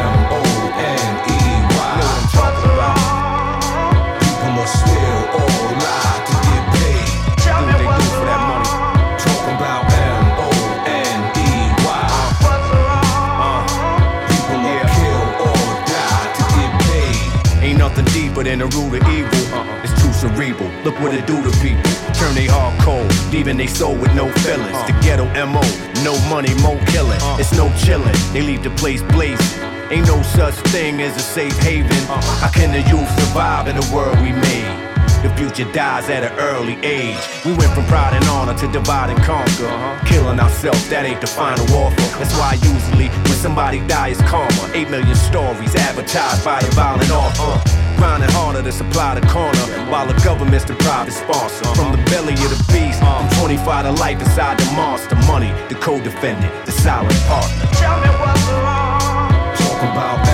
[18.40, 19.30] deeper than the root of evil.
[19.54, 19.82] Uh-huh.
[19.84, 20.70] It's too cerebral.
[20.84, 21.84] Look what it do to people.
[22.14, 24.76] Turn they heart cold, leaving they soul with no feelings.
[24.76, 24.88] Uh-huh.
[24.88, 25.62] The ghetto MO,
[26.04, 27.20] no money, more killing.
[27.20, 27.38] Uh-huh.
[27.40, 28.16] It's no chilling.
[28.34, 29.62] They leave the place blazing.
[29.92, 31.98] Ain't no such thing as a safe haven.
[32.42, 34.90] How can the youth survive in the world we made?
[35.24, 37.18] The future dies at an early age.
[37.44, 39.68] We went from pride and honor to divide and conquer.
[40.06, 42.00] Killing ourselves, that ain't the final offer.
[42.20, 44.72] That's why usually when somebody dies, karma.
[44.74, 47.79] Eight million stories advertised by the violent author.
[48.00, 49.60] Grinding harder to supply the corner
[49.92, 51.66] while the government's the private sponsor.
[51.76, 55.18] From the belly of the beast, I'm 25 to life inside the monster.
[55.28, 57.66] Money, the co-defendant, the silent partner.
[57.76, 59.54] Tell me what's wrong.
[59.60, 60.29] Talk about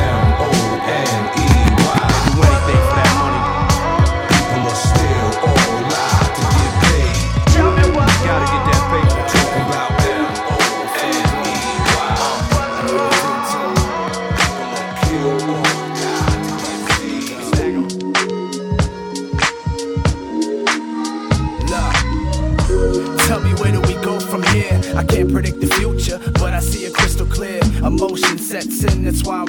[29.06, 29.45] that's why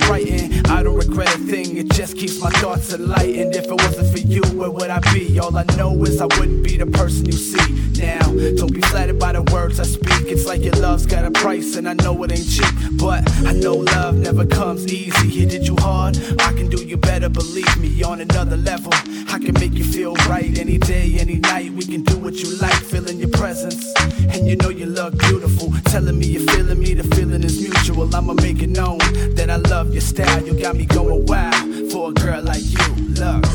[1.97, 3.37] just keeps my thoughts alight.
[3.37, 5.39] And If it wasn't for you, where would I be?
[5.39, 8.21] All I know is I wouldn't be the person you see now.
[8.59, 10.27] Don't be flattered by the words I speak.
[10.27, 12.75] It's like your love's got a price, and I know it ain't cheap.
[13.01, 15.29] But I know love never comes easy.
[15.29, 18.93] He did you hard, I can do you better, believe me, on another level.
[19.29, 21.73] I can make you feel right any day, any night.
[21.73, 23.95] We can do what you like, feeling your presence.
[24.35, 25.73] And you know you look beautiful.
[25.87, 28.15] Telling me you're feeling me, the feeling is mutual.
[28.15, 28.99] I'ma make it known
[29.35, 30.47] that I love your style.
[30.47, 32.79] You got me going wild for a girl like you.
[33.21, 33.47] Look.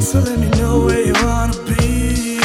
[0.00, 2.38] So let me know where you wanna be.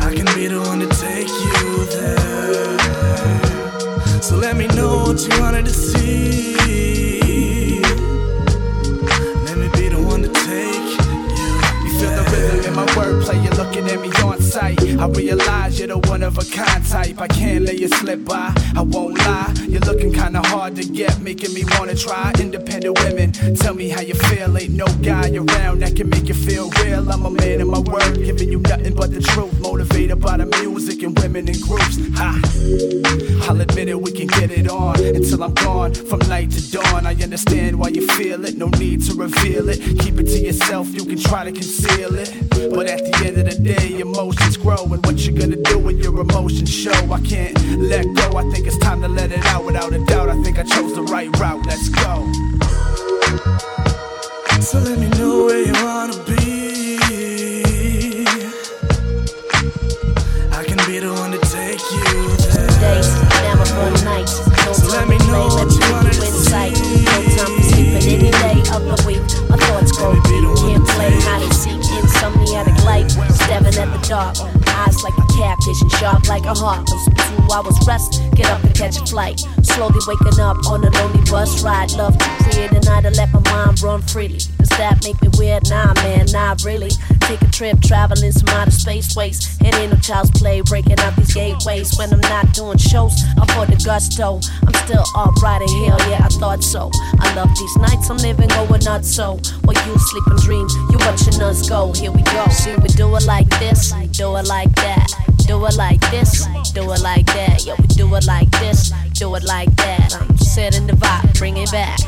[0.00, 2.78] I can be the one to take you there.
[4.22, 6.51] So let me know what you wanted to see.
[15.02, 17.20] I realize you're the one of a kind type.
[17.20, 18.54] I can't let you slip by.
[18.76, 19.52] I won't lie.
[19.66, 22.32] You're looking kinda hard to get, making me wanna try.
[22.38, 24.56] Independent women, tell me how you feel.
[24.56, 27.10] Ain't no guy around that can make you feel real.
[27.10, 29.58] I'm a man of my word, giving you nothing but the truth.
[29.58, 31.98] Motivated by the music and women in groups.
[32.14, 32.40] Ha!
[33.48, 35.94] I'll admit it, we can get it on until I'm gone.
[35.94, 38.56] From night to dawn, I understand why you feel it.
[38.56, 39.80] No need to reveal it.
[39.98, 42.30] Keep it to yourself, you can try to conceal it.
[42.72, 44.91] But at the end of the day, emotions grow.
[44.92, 46.92] And what you gonna do when your emotions show?
[47.10, 48.36] I can't let go.
[48.36, 50.28] I think it's time to let it out without a doubt.
[50.28, 51.64] I think I chose the right route.
[51.66, 52.30] Let's go.
[54.60, 56.98] So let me know where you wanna be.
[60.52, 62.68] I can be the one to take you there.
[62.80, 63.08] Days,
[63.42, 64.46] never run nights.
[64.66, 66.01] No So let me know let what me you keep
[74.12, 74.36] dark.
[74.66, 76.88] Eyes like a catfish and sharp like a hawk.
[76.88, 79.40] Some two hours rest, get up and catch a flight.
[79.62, 81.92] Slowly waking up on a lonely bus ride.
[81.92, 84.38] Love to create and to let my mind run freely.
[84.58, 85.68] Does that make me weird?
[85.68, 86.90] Nah, man, not really.
[87.20, 89.58] Take a trip, traveling some outer space ways.
[89.60, 91.96] It ain't no child's play, breaking out these gateways.
[91.96, 94.40] When I'm not doing shows, I'm for the gusto.
[94.66, 96.90] I'm still alright in hell, yeah, I thought so.
[97.20, 99.40] I love these nights I'm living, going nuts so.
[99.64, 101.92] While you sleep and dream, you watching us go.
[101.92, 102.46] Here we go.
[102.50, 105.06] See, we do it like this, do it like that.
[105.46, 107.64] Do it like this, do it like that.
[107.66, 110.14] Yo, we do it like this, do it like that.
[110.20, 111.98] I'm setting the vibe, bring it back.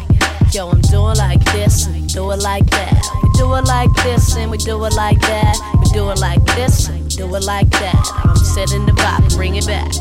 [0.52, 3.04] Yo, I'm doing like this, do it like that.
[3.22, 5.58] We do it like this and we do it like that.
[5.80, 8.10] We do it like this, and do it like that.
[8.24, 9.92] I'm setting the vibe, bring it back.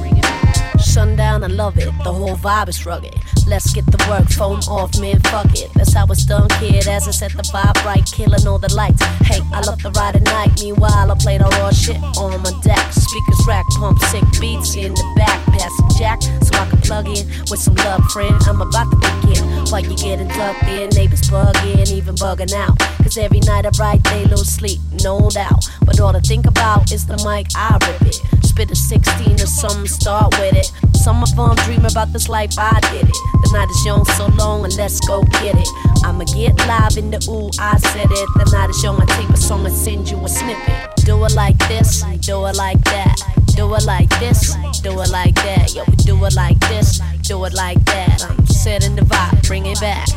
[0.77, 1.85] Sundown, I love it.
[2.03, 3.15] The whole vibe is rugged.
[3.47, 5.19] Let's get the work phone off, man.
[5.21, 5.71] Fuck it.
[5.73, 6.87] That's how it's done, kid.
[6.87, 9.01] As I set the vibe right, killing all the lights.
[9.25, 10.51] Hey, I love the ride at night.
[10.61, 12.93] Meanwhile, I play the raw shit on my deck.
[12.93, 15.43] Speakers rack, pump sick beats in the back.
[15.47, 18.35] Pass the jack so I can plug in with some love, friend.
[18.45, 19.43] I'm about to begin.
[19.73, 22.77] While you getting plugged in, neighbors bugging, even bugging out.
[23.01, 25.65] Cause every night I write, they lose sleep, no doubt.
[25.85, 28.32] But all I think about is the mic, I rip it.
[28.53, 30.71] Spit a 16 or something, start with it.
[30.95, 33.17] Some of them dream about this life, I did it.
[33.41, 35.67] The night is young, so long, and let's go get it.
[36.05, 38.29] I'ma get live in the ooh, I said it.
[38.37, 41.03] The night is young, I tape a song and send you a snippet.
[41.03, 43.17] Do it like this, do it like that.
[43.55, 45.73] Do it like this, do it like that.
[45.73, 48.23] Yo, we do it like this, do it like that.
[48.23, 50.07] I'm setting the vibe, bring it back.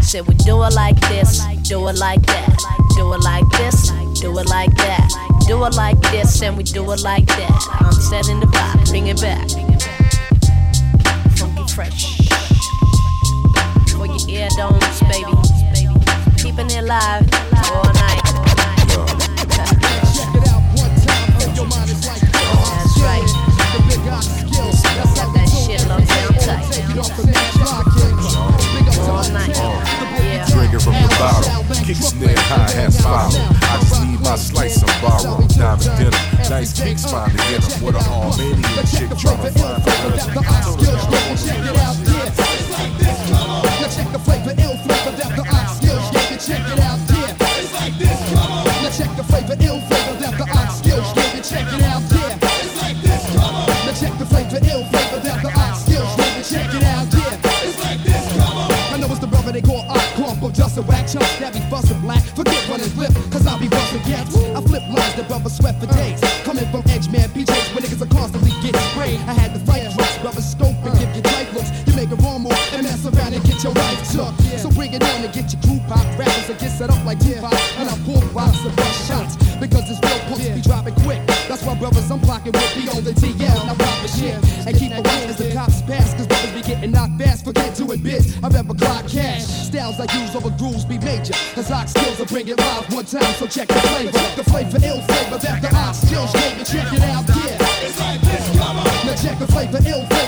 [0.00, 2.56] Said we do it like this, do it like that.
[2.96, 5.31] Do it like this, do it like that.
[5.52, 7.66] Do it like this, and we do it like that.
[7.80, 9.50] I'm setting the vibe, bring it back.
[11.36, 12.16] Funky fresh.
[13.90, 15.30] For your Yeah, domes, baby.
[16.38, 17.28] Keeping it live
[17.68, 18.24] all night.
[22.72, 23.28] That's right.
[25.34, 26.64] That shit locked down tight.
[29.06, 29.71] All night.
[30.82, 31.06] Yeah.
[31.06, 33.38] The bottle, kick snare, hi hat follow.
[33.70, 35.46] I just need my slice and borrow.
[35.46, 37.82] Diamond dinner, nice kicks finally get 'em.
[37.84, 40.10] With a Armenian chick trying to find her.
[43.92, 47.36] Check the flavor, ill flavor, that the ox skills, yeah, check it out, yeah.
[47.60, 48.64] It's like this, come on.
[48.64, 49.91] Now check the flavor, ill flavor,
[65.62, 66.18] sweat for days.
[66.42, 69.20] Coming from Edge Man, BJ's where niggas are constantly getting sprayed.
[69.30, 71.70] I had to fight drugs, brother scope and give you tight looks.
[71.86, 74.34] You make a wrong move and mess around and get your life took.
[74.58, 77.20] So bring it down and get your crew pop rappers and get set up like
[77.22, 77.54] Tupac.
[77.78, 81.22] And I pull rocks and bust shots because this real punks be dropping quick.
[81.46, 83.58] That's why brothers I'm blocking with be on the TL.
[83.66, 84.51] Now rock the shit
[88.12, 88.36] bits.
[88.42, 89.44] I never clock cash.
[89.44, 91.34] Styles I use over grooves be major.
[91.54, 93.34] Cause ox skills will bring it live one time.
[93.34, 94.12] So check the flavor.
[94.36, 96.64] The flavor, ill flavor that the skills gave you.
[96.64, 97.86] Check it out, yeah.
[97.86, 98.51] It's like this,
[99.16, 100.22] check the flavor, ill flavor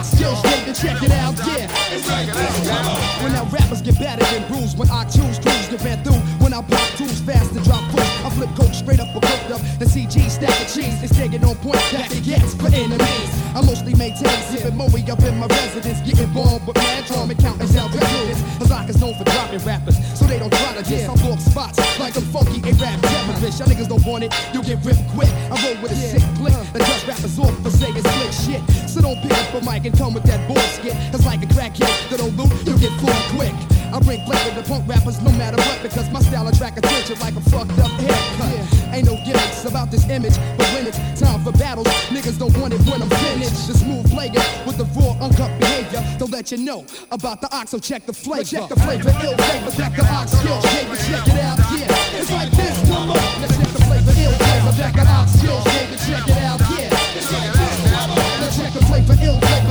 [0.00, 0.74] ox skills gave you.
[0.74, 1.68] Check it out, yeah.
[1.92, 2.98] It's like this, come on.
[3.22, 4.78] When our rappers get better than bruised.
[4.78, 6.20] When I choose crews get ran through.
[6.42, 8.06] When I pop tools fast and drop foot.
[8.24, 9.60] I flip coke straight up or cooked up.
[9.78, 13.30] The CG stack of cheese is taking on point that it gets for enemies.
[13.54, 16.00] I mostly maintain sipping Moe up in my residence.
[16.06, 18.40] Getting born with mad drum and counting residents.
[18.58, 19.96] Cause I is known for dropping rappers.
[20.18, 21.08] So they don't try to diss.
[21.08, 23.58] I up spots like a funky A-rap terrorist.
[23.58, 24.32] Y'all niggas don't want it.
[24.54, 25.30] You get ripped quick.
[25.50, 28.62] I roll with a sick click that just rappers off for saying slick shit.
[28.88, 30.94] So don't pick up a mic and come with that bullshit.
[31.12, 33.54] Cause like a crackhead that don't loot, you get floored quick.
[33.92, 37.34] I bring flavor to punk rappers no matter what because my style attract attention like
[37.34, 38.94] a fucked up haircut.
[38.94, 42.74] Ain't no gimmicks about this image, but when it's time for battles, niggas don't want
[42.74, 43.66] it when I'm finished.
[43.66, 47.70] The smooth player with the raw, uncut behavior, they'll let you know about the ox,
[47.70, 48.44] so check the flavor.
[48.44, 52.18] Check the flavor, ill flavor, check the ox baby, check it out, yeah.
[52.18, 53.16] It's like this, come on.
[53.42, 55.79] Let's check the flavor, ill flavor, that the ox skills,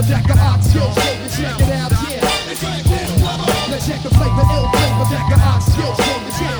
[0.10, 2.26] that the ox skills, baby, check it out, yeah.
[3.70, 6.59] Let's check the flavor, ill flavor, that the ox skills, baby, check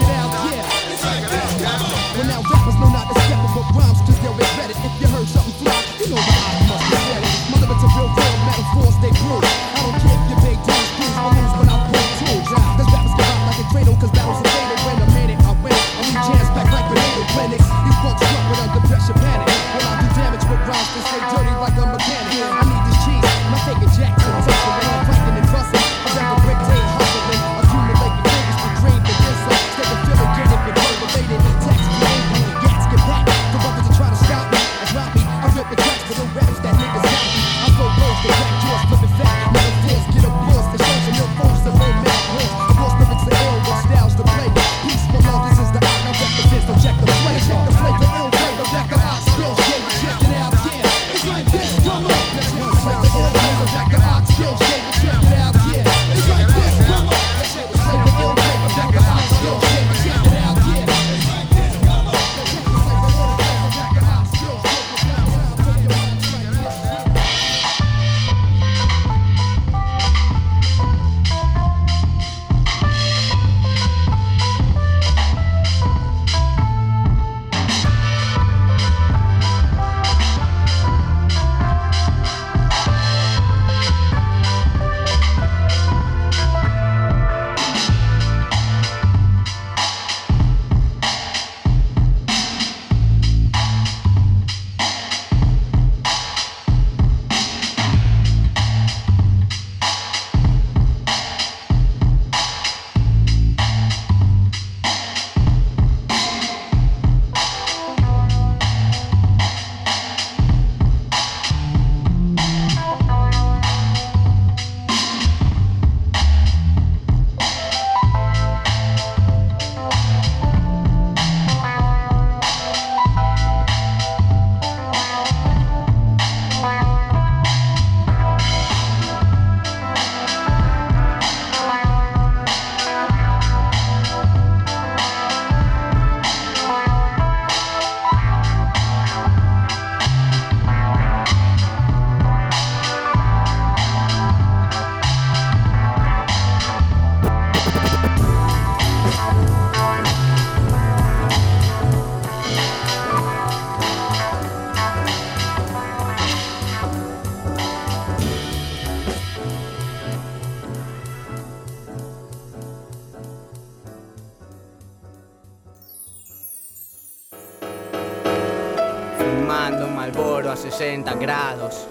[171.10, 171.88] 60 grados.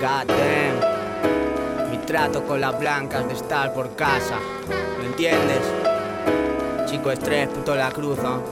[0.00, 1.90] God damn.
[1.90, 4.38] Mi trato con las blancas de estar por casa.
[4.98, 5.60] ¿Lo entiendes?
[6.86, 8.42] Chico estrés, puto la cruz, ¿no?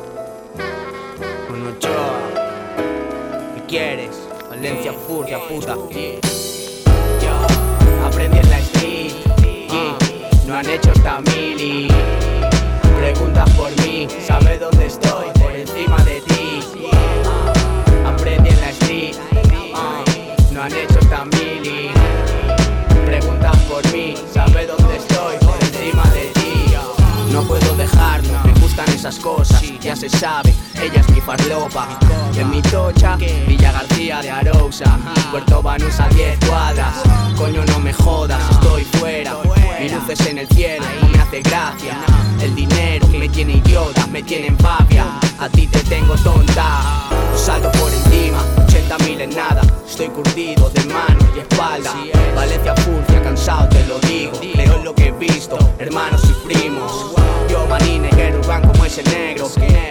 [1.48, 2.20] Con Ochoa.
[3.54, 4.28] ¿Qué quieres?
[4.48, 5.74] Valencia Furcia, puta.
[5.74, 7.40] Yo
[8.06, 9.12] aprendí en la street.
[10.46, 11.88] No han hecho esta mili.
[12.98, 15.26] Preguntas por mí, sabe dónde estoy,
[28.98, 31.86] esas cosas, ya se sabe, ella es mi farlopa.
[32.36, 34.98] En mi tocha, Villa García de Arousa,
[35.30, 36.94] Puerto Banús a 10 cuadras.
[37.36, 39.36] Coño, no me jodas, estoy fuera.
[39.80, 41.96] Mi luces en el cielo, no me hace gracia.
[42.40, 45.06] El dinero me tiene idiota, me tiene en papia.
[45.38, 47.08] A ti te tengo tonta.
[47.36, 49.62] Salto por encima, 80 mil en nada.
[50.00, 51.92] Estoy curtido de mano y espalda.
[52.32, 54.30] Valencia Furcia, cansado te lo digo.
[54.54, 57.16] Leo lo que he visto, hermanos y primos.
[57.50, 59.48] Yo maní negro, van como ese negro.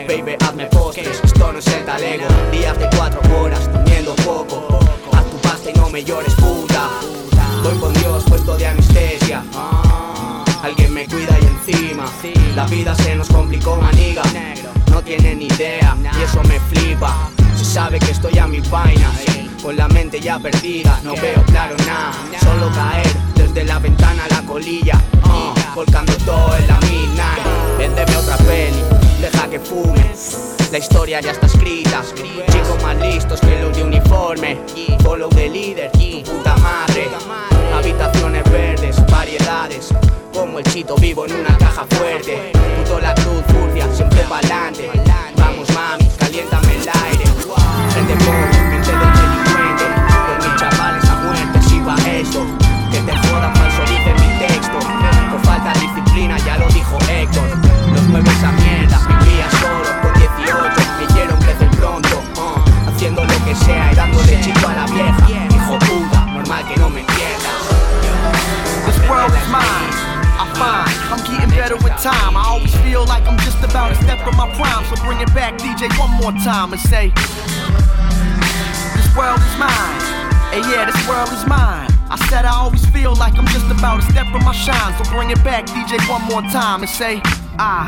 [0.07, 2.23] Baby, hazme postres, esto no es el talego.
[2.53, 4.79] Días de cuatro horas, durmiendo poco.
[5.11, 6.89] Haz tu pasta y no me llores, puta.
[7.61, 9.43] Voy con Dios puesto de anestesia.
[10.63, 12.05] Alguien me cuida y encima
[12.55, 14.23] La vida se nos complicó, maniga
[14.89, 19.11] No tienen idea y eso me flipa Se sabe que estoy a mi vaina
[19.61, 20.99] Con la mente ya perdida.
[21.03, 25.01] No veo claro nada Solo caer desde la ventana a la colilla.
[25.23, 28.81] Ah, Volcando todo en la midnight Véndeme otra peli
[29.21, 30.13] Deja que fume.
[30.71, 32.03] La historia ya está escrita.
[32.51, 34.59] Chicos más listos que los de uniforme
[35.01, 37.07] Follow leader, tu puta madre.
[37.73, 39.93] Habitaciones verdes, variedades.
[40.33, 42.51] Como el chito vivo en una caja fuerte.
[42.77, 44.89] Puto la cruz, furcia, siempre pa'lante.
[45.37, 46.06] Vamos mami,
[71.07, 72.35] I'm getting better with time.
[72.35, 74.83] I always feel like I'm just about a step from my prime.
[74.91, 77.15] So bring it back, DJ, one more time and say,
[78.95, 79.95] This world is mine.
[80.51, 81.87] Hey, yeah, this world is mine.
[82.11, 84.91] I said I always feel like I'm just about a step from my shine.
[84.99, 87.21] So bring it back, DJ, one more time and say,
[87.55, 87.87] I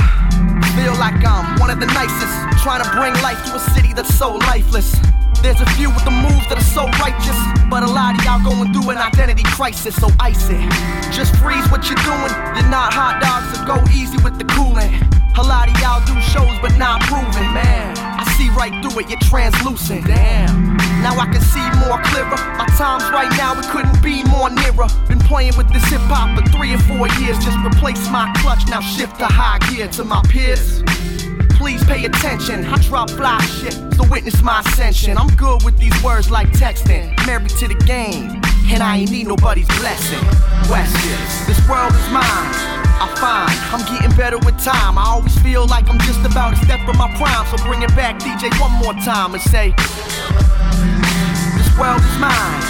[0.80, 2.64] feel like I'm one of the nicest.
[2.64, 4.96] Trying to bring life to a city that's so lifeless.
[5.42, 7.40] There's a few with the moves that are so righteous,
[7.72, 10.60] but a lot of y'all going through an identity crisis, so ice it.
[11.16, 12.34] Just freeze what you're doing.
[12.60, 15.00] You're not hot dogs, so go easy with the cooling.
[15.40, 17.48] A lot of y'all do shows, but not proven.
[17.56, 20.06] Man, I see right through it, you're translucent.
[20.06, 20.76] Damn.
[21.00, 22.36] Now I can see more clearer.
[22.60, 24.92] My time's right now, it couldn't be more nearer.
[25.08, 27.40] Been playing with this hip hop for three or four years.
[27.40, 30.84] Just replace my clutch, now shift to high gear to my peers.
[31.60, 32.64] Please pay attention.
[32.64, 35.18] I drop fly shit, so witness my ascension.
[35.18, 37.12] I'm good with these words like texting.
[37.28, 38.39] Married to the game,
[38.72, 40.24] and I ain't need nobody's blessing.
[40.72, 41.20] Question,
[41.51, 42.80] this world is mine.
[43.03, 44.97] I find I'm getting better with time.
[44.97, 47.45] I always feel like I'm just about a step from my prime.
[47.51, 49.76] So bring it back, DJ, one more time and say,
[51.60, 52.64] This world is mine.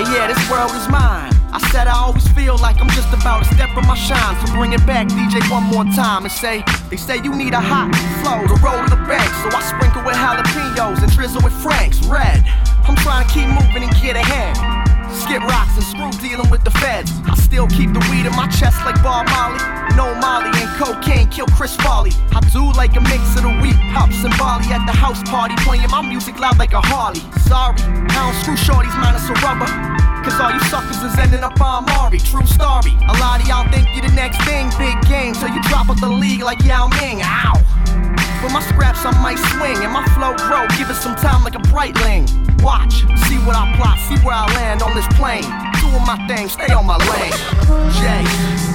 [0.00, 1.39] And yeah, this world is mine.
[1.52, 4.34] I said I always feel like I'm just about a step from my shine.
[4.46, 7.60] So bring it back, DJ, one more time and say, They say you need a
[7.60, 7.90] hot
[8.22, 9.26] flow to roll to the bank.
[9.42, 11.98] So I sprinkle with jalapenos and drizzle with Franks.
[12.06, 12.46] Red.
[12.86, 14.54] I'm trying to keep moving and get ahead.
[15.10, 17.10] Skip rocks and screw dealing with the feds.
[17.26, 19.58] I still keep the weed in my chest like Bob Marley.
[19.98, 22.12] No Molly and cocaine kill Chris Farley.
[22.30, 25.54] I do like a mix of the wheat, hops and barley at the house party,
[25.66, 27.20] playing my music loud like a Harley.
[27.42, 30.09] Sorry, I don't screw shorties minus a rubber.
[30.30, 32.94] Cause all you suckers is ending up on Maury, true story.
[33.10, 35.98] A lot of y'all think you the next thing, big game, so you drop out
[35.98, 37.18] the league like Yao Ming.
[37.18, 37.58] Ow!
[38.38, 40.70] With my scraps, I might swing, and my flow grow.
[40.78, 42.30] Give it some time like a Breitling.
[42.62, 45.42] Watch, see what I plot, see where I land on this plane.
[45.82, 47.34] Doing my thing, stay on my lane.
[47.98, 48.22] Jay,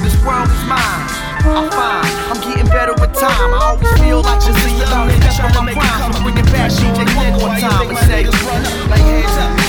[0.03, 1.07] this world is mine.
[1.55, 3.55] I find I'm getting better with time.
[3.55, 6.11] I always feel like just a young nigga step on my prime.
[6.11, 9.64] So bring it back, DJ, one more time and say, like hands up,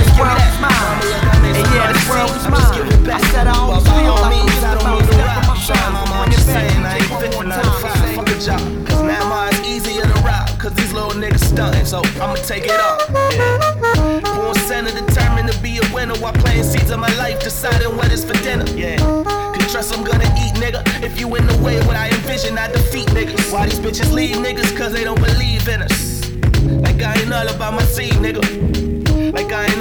[0.00, 1.00] give me this, this world is mine.
[1.44, 3.10] And yeah, this world is mine.
[3.10, 5.92] I said I always feel like I'm just step on my shine.
[5.92, 8.14] So bring it back, DJ, one more time and say.
[8.16, 10.48] Fuck a job, cause now mine's easier to rock.
[10.58, 13.00] Cause these little niggas stunting, so I'ma take it up.
[13.32, 14.20] Yeah.
[14.36, 18.12] Born center, determined to be a winner while playing seeds of my life, deciding what
[18.12, 18.66] is for dinner.
[18.76, 18.96] Yeah.
[18.96, 20.82] Can trust I'm gonna eat, nigga.
[21.02, 23.52] If you in the way what I envision, I defeat niggas.
[23.52, 24.76] Why these bitches leave niggas?
[24.76, 26.28] Cause they don't believe in us.
[26.62, 28.69] Like I ain't all about my seed, nigga.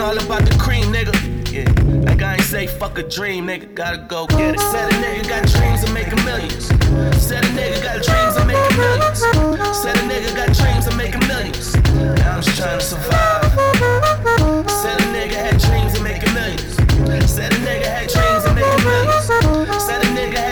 [0.10, 1.14] All about the cream, nigga.
[1.52, 1.70] Yeah,
[2.02, 3.74] like I ain't say fuck a dream, nigga.
[3.76, 4.60] Gotta go get it.
[4.60, 6.66] Said a nigga got dreams of making millions.
[7.22, 9.20] Said a nigga got dreams of making millions.
[9.78, 11.76] Said a nigga got dreams of making millions.
[12.20, 13.46] Now I'm just trying to survive.
[14.82, 17.30] Said a nigga had dreams of making millions.
[17.30, 19.84] Said a nigga had dreams of making millions.
[19.86, 20.49] Said a nigga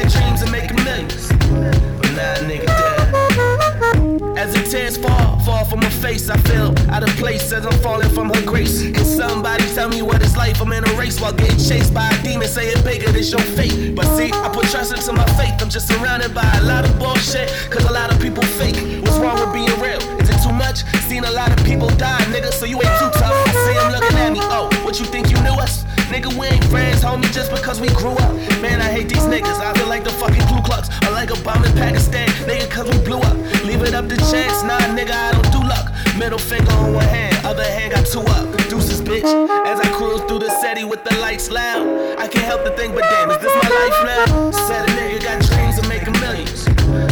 [4.37, 7.73] As the tears fall, fall from her face, I feel out of place as I'm
[7.79, 8.83] falling from her grace.
[8.83, 10.61] Can somebody tell me what it's like?
[10.61, 13.95] I'm in a race while getting chased by a demon, saying bigger than your fate.
[13.95, 15.59] But see, I put trust into my faith.
[15.59, 18.77] I'm just surrounded by a lot of bullshit, cause a lot of people fake.
[19.01, 20.01] What's wrong with being real?
[20.21, 20.85] Is it too much?
[21.09, 23.33] Seen a lot of people die, nigga, so you ain't too tough.
[23.33, 25.86] I see him looking at me, oh, what you think you knew us?
[26.07, 28.33] Nigga, we ain't friends, homie, just because we grew up.
[28.61, 29.59] Man, I hate these niggas.
[29.59, 30.87] I feel like the fucking Ku Klux.
[31.05, 33.35] Or like a bomb in Pakistan, nigga, cause we blew up.
[33.65, 35.91] Leave it up to chance, nah, nigga, I don't do luck.
[36.17, 38.47] Middle finger on one hand, other hand got two up.
[38.69, 39.27] Deuces, bitch.
[39.67, 41.85] As I cruise through the city with the lights loud,
[42.17, 44.51] I can't help to think, but damn, is this my life now?
[44.51, 46.61] Said a nigga got dreams of making millions.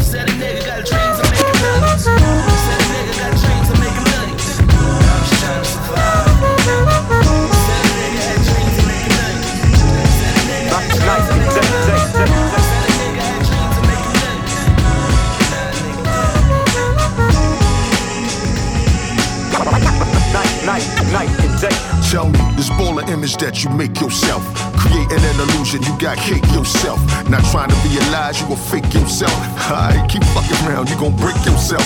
[0.08, 2.55] Said a nigga got dreams of making millions.
[22.16, 24.55] Tell me, this baller image that you make yourself.
[24.86, 27.00] Creating an illusion, you got cake yourself.
[27.30, 29.34] Not trying to be Elijah, you gon' fake yourself.
[29.70, 31.86] Alright, keep fucking around, you gon' break yourself.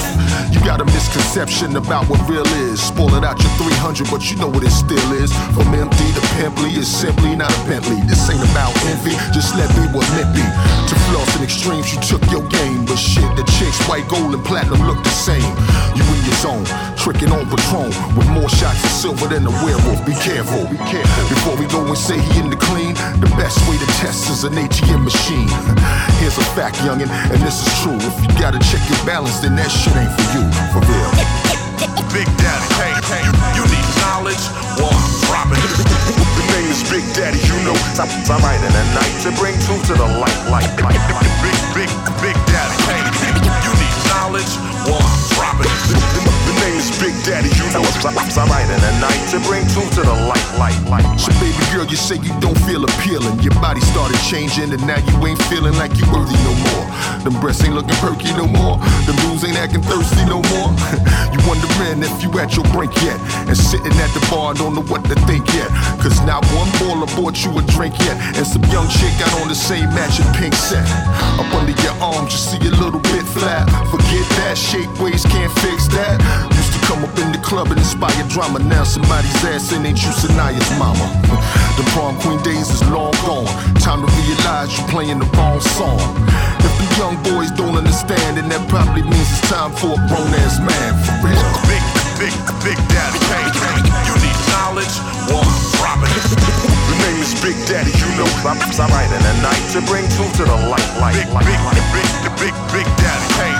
[0.52, 2.82] You got a misconception about what real is.
[2.82, 5.32] Spoil it out your 300, but you know what it still is.
[5.56, 8.02] From empty to pimply, it's simply not a Bentley.
[8.08, 10.42] This ain't about envy, just let me what meant be.
[10.42, 12.86] To floss in extremes, you took your game.
[12.86, 15.46] But shit, the chicks, white, gold, and platinum look the same.
[15.96, 16.66] You in your zone,
[16.98, 20.02] tricking on Patron with more shots of silver than a werewolf.
[20.06, 21.24] Be careful, be careful.
[21.30, 24.44] Before we go and say he in the clean, the best way to test is
[24.44, 25.50] an ATM machine.
[26.20, 27.98] Here's a fact, youngin', and this is true.
[27.98, 31.12] If you gotta check your balance, then that shit ain't for you, for real.
[32.10, 33.24] Big Daddy, hey, hey,
[33.54, 34.44] you, need knowledge?
[34.82, 35.62] Well, I'm dropping.
[35.62, 37.78] The name is Big Daddy, you know.
[38.02, 38.10] I'm,
[38.42, 40.98] right in the night to bring truth to the light, light, light.
[41.42, 42.09] Big, big, Big
[47.30, 47.86] Daddy, you know.
[48.10, 51.06] I'm, I'm right in the night to bring truth to the light, light, light.
[51.22, 53.38] So baby girl, you say you don't feel appealing.
[53.46, 56.86] Your body started changing and now you ain't feeling like you worthy no more.
[57.22, 58.82] Them breasts ain't looking perky no more.
[59.06, 60.74] Them moves ain't acting thirsty no more.
[61.30, 63.22] you wondering if you at your break yet.
[63.46, 65.70] And sitting at the bar don't know what to think yet.
[66.02, 68.18] Cause not one baller bought you a drink yet.
[68.42, 70.82] And some young chick got on the same matching pink set.
[71.38, 73.70] Up under your arms, you see a little bit flat.
[73.94, 76.49] Forget that, shape waist can't fix that.
[76.90, 78.58] Used to come up in the club and inspire drama.
[78.60, 81.06] Now somebody's ass and ain't you Sanaya's mama.
[81.78, 83.48] The prom queen days is long gone.
[83.80, 86.02] Time to realize you're playing the wrong song.
[86.60, 90.28] If the young boys don't understand, then that probably means it's time for a grown
[90.44, 91.40] ass man for real.
[91.72, 91.84] Big,
[92.20, 92.36] big,
[92.68, 94.92] Big Daddy, hey, hey, you need knowledge?
[95.32, 96.26] Well, I'm dropping it.
[96.36, 98.28] The name is Big Daddy, you know.
[98.44, 101.48] I'm, I'm right in the night to bring truth to the light, light, big, light.
[101.48, 103.59] Big, big, big, big, big Daddy, hey, hey, you need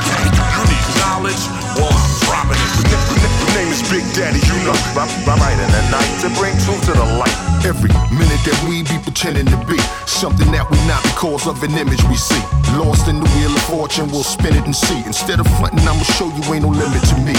[1.00, 1.44] knowledge?
[1.76, 2.72] Well, I'm dropping it.
[2.90, 4.76] The name is Big Daddy, you know.
[4.96, 7.36] I'm, in the night to bring truth to the light.
[7.66, 11.74] Every minute that we be pretending to be something that we not because of an
[11.76, 12.44] image we see.
[12.76, 15.02] Lost in the wheel of fortune, we'll spin it and see.
[15.06, 17.36] Instead of fronting, I'ma show you ain't no limit to me.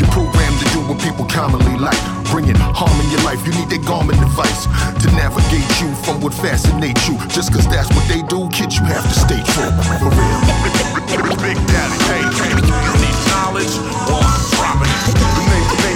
[0.00, 2.23] You're programmed to do what people commonly like.
[2.30, 4.66] Bringing harm in your life, you need that garment device
[5.02, 7.18] to navigate you from what fascinates you.
[7.28, 9.70] Just cause that's what they do, kid, you have to stay true.
[10.00, 11.34] For real.
[11.44, 13.74] Big Daddy, hey, hey, you need knowledge?
[14.08, 15.33] I'm dropping it.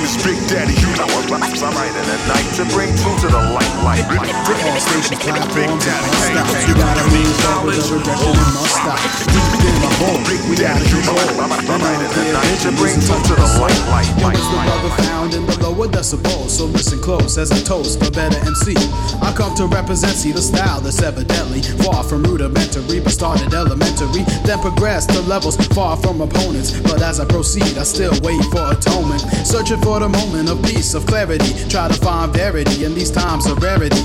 [0.09, 1.05] Is Big Daddy, you know.
[1.29, 5.37] I'm right in the night to bring truth to the light, light, all station Big
[5.37, 7.85] platforms and Daddy, all hey, hey, We gotta you need forward, knowledge?
[7.85, 9.01] the regression it must stop.
[9.29, 11.29] Deep in my bones, we gotta control.
[11.69, 14.49] And right in the night to bring truth to the light, light, Yo, light, it's
[14.49, 18.39] the brother found in the lower decibels, so listen close as I toast a better
[18.47, 18.73] MC.
[19.21, 24.25] I come to represent, see the style that's evidently far from rudimentary, but started elementary,
[24.47, 26.73] then progressed to levels far from opponents.
[26.81, 30.95] But as I proceed, I still wait for atonement, searching for the moment of peace,
[30.95, 31.53] of clarity.
[31.69, 34.03] Try to find verity in these times of rarity.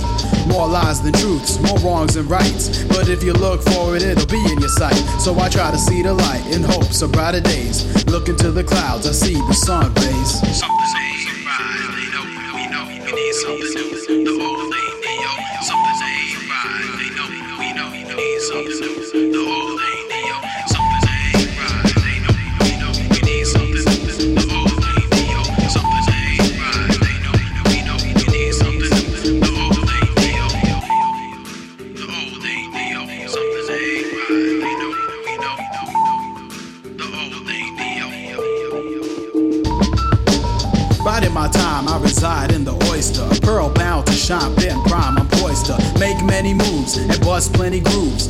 [0.48, 2.84] More lies than truths, more wrongs than rights.
[2.86, 4.98] But if you look for it, it'll be in your sight.
[5.20, 8.06] So I try to see the light in hopes of brighter days.
[8.08, 10.32] Look into the clouds, I see the sun rays.
[10.58, 12.26] Something right, they know,
[12.56, 14.63] we know, we need something
[44.24, 45.18] shine, pen prime.
[45.18, 48.28] I'm poised to make many moves and bust plenty grooves.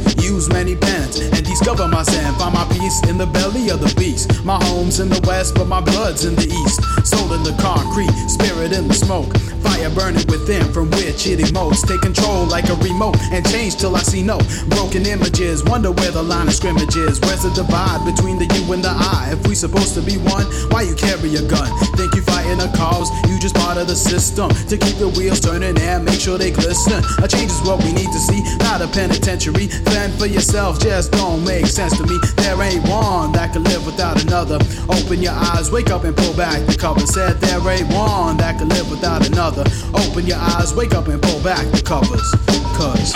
[0.49, 2.37] Many pens and discover myself.
[2.37, 4.43] Find my peace in the belly of the beast.
[4.43, 6.83] My home's in the west, but my blood's in the east.
[7.07, 9.31] Soul in the concrete, spirit in the smoke.
[9.63, 11.87] Fire burning within from which it emotes.
[11.87, 14.37] Take control like a remote and change till I see no
[14.67, 15.63] broken images.
[15.63, 17.19] Wonder where the line of scrimmage is.
[17.21, 19.31] Where's the divide between the you and the I?
[19.31, 21.71] If we supposed to be one, why you carry a gun?
[21.95, 23.09] Think you fighting a cause?
[23.29, 26.51] You just part of the system to keep the wheels turning and make sure they
[26.51, 26.99] glisten.
[27.23, 29.67] A change is what we need to see, not a penitentiary.
[29.87, 32.17] Fend for yourself just don't make sense to me.
[32.37, 34.55] There ain't one that can live without another.
[34.89, 37.05] Open your eyes, wake up and pull back the cover.
[37.05, 39.63] Said there ain't one that can live without another.
[39.93, 42.29] Open your eyes, wake up and pull back the covers.
[42.75, 43.13] Cause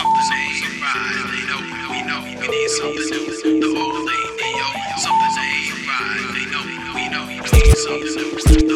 [8.48, 8.67] Feel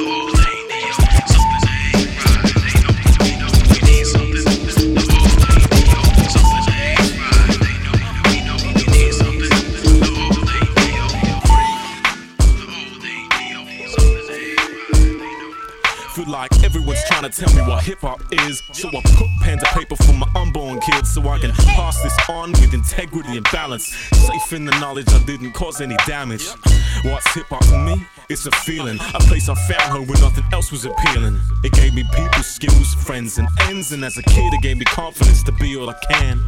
[18.31, 18.61] is.
[18.71, 22.17] So I put pen to paper for my unborn kids so I can pass this
[22.29, 23.87] on with integrity and balance.
[23.87, 26.47] Safe in the knowledge I didn't cause any damage.
[27.03, 28.05] What's hip hop to me?
[28.31, 28.97] It's a feeling.
[29.13, 31.37] A place I found her when nothing else was appealing.
[31.65, 33.91] It gave me people, skills, friends, and ends.
[33.91, 36.39] And as a kid, it gave me confidence to be all I can.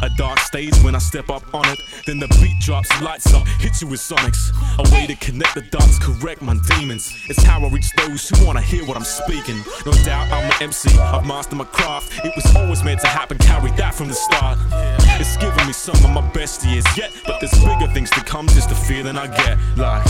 [0.00, 1.78] A dark stage when I step up on it.
[2.06, 4.52] Then the beat drops, lights up, hit you with sonics.
[4.78, 7.12] A way to connect the dots, correct my demons.
[7.28, 9.58] It's how I reach those who wanna hear what I'm speaking.
[9.84, 12.24] No doubt I'm an MC, I've mastered my craft.
[12.24, 14.56] It was always meant to happen, carry that from the start.
[15.20, 18.46] It's given me some of my best years yet, but there's bigger things to come,
[18.46, 19.58] just the feeling I get.
[19.76, 20.04] Like,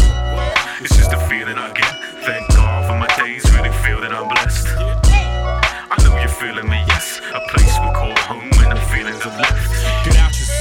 [0.82, 1.94] it's just the feeling I get.
[2.24, 4.66] Thank God for my days, really feel that I'm blessed.
[4.68, 7.20] I know you're feeling me, yes.
[7.32, 9.87] A place we call home when the feelings have left.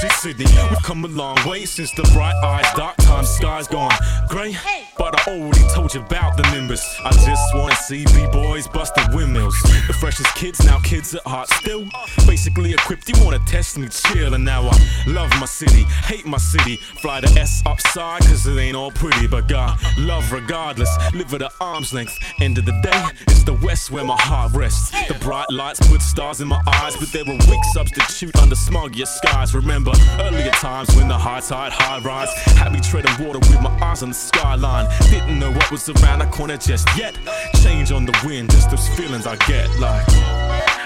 [0.00, 0.68] Get out your seat, Sydney.
[0.70, 3.92] We've come a long way since the bright eyes, dark time sky's gone
[4.28, 4.56] grey.
[4.96, 6.84] But I already told you about the Nimbus.
[7.04, 9.56] I just wanna see B-boys busting windmills.
[9.86, 11.86] The freshest kids, now kids at heart still.
[12.26, 14.34] Basically equipped, you wanna test me, chill.
[14.34, 14.76] And now I
[15.06, 16.76] love my city, hate my city.
[17.00, 19.26] Fly the S upside, cause it ain't all pretty.
[19.26, 22.18] But God, love regardless, live at an arm's length.
[22.40, 24.90] End of the day, it's the West where my heart rests.
[25.08, 29.06] The bright lights put stars in my eyes, but they're a weak substitute under smoggier
[29.06, 29.54] skies.
[29.54, 29.87] Remember
[30.20, 34.02] earlier times when the high tide, high rise had me treading water with my eyes
[34.02, 34.86] on the skyline.
[35.10, 37.18] Didn't know what was around the corner just yet.
[37.62, 39.68] Change on the wind, just those feelings I get.
[39.78, 40.04] Like,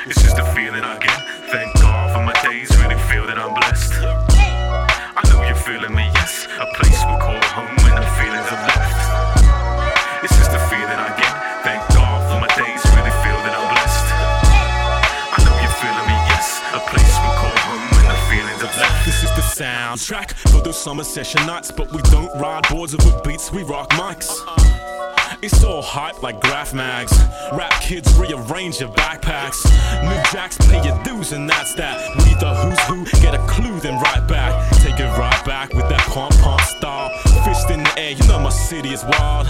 [0.06, 1.20] it's just a feeling I get.
[1.50, 2.11] Thank God
[19.96, 23.90] soundtrack for those summer session nights, but we don't ride boards over beats, we rock
[23.90, 24.30] mics.
[25.42, 27.12] It's all hype like graph mags.
[27.52, 29.64] Rap kids rearrange your backpacks.
[30.02, 31.98] New jacks pay your dues, and that's that.
[32.18, 34.70] We the who's who, get a clue, then right back.
[34.76, 37.10] Take it right back with that pump pump style.
[37.44, 39.46] Fist in the air, you know my city is wild.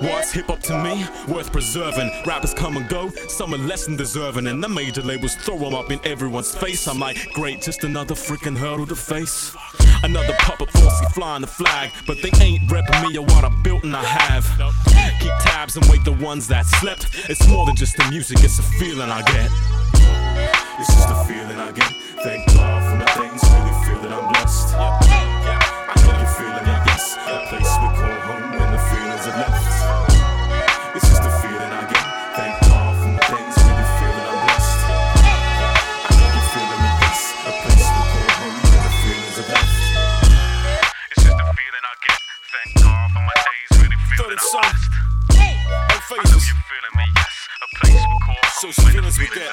[0.00, 1.04] What's hip hop to me?
[1.26, 2.10] Worth preserving.
[2.24, 4.46] Rappers come and go, some are less than deserving.
[4.46, 6.86] And the major labels throw them up in everyone's face.
[6.86, 9.56] I'm like, great, just another freaking hurdle to face.
[10.04, 11.90] Another puppet falsely flying the flag.
[12.06, 14.44] But they ain't repping me or what I built and I have.
[15.20, 17.08] Keep tabs and wait the ones that slept.
[17.28, 19.50] It's more than just the music, it's a feeling I get.
[20.78, 21.92] It's just a feeling I get.
[22.22, 25.27] Thank God for my days, really feel that I'm blessed.
[46.08, 46.32] Faces.
[46.32, 47.48] I feeling me, yes.
[47.60, 49.52] A place we call home so feelings we get.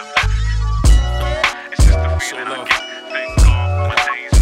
[1.73, 3.11] It's just a feeling I get.
[3.11, 4.34] Thank God my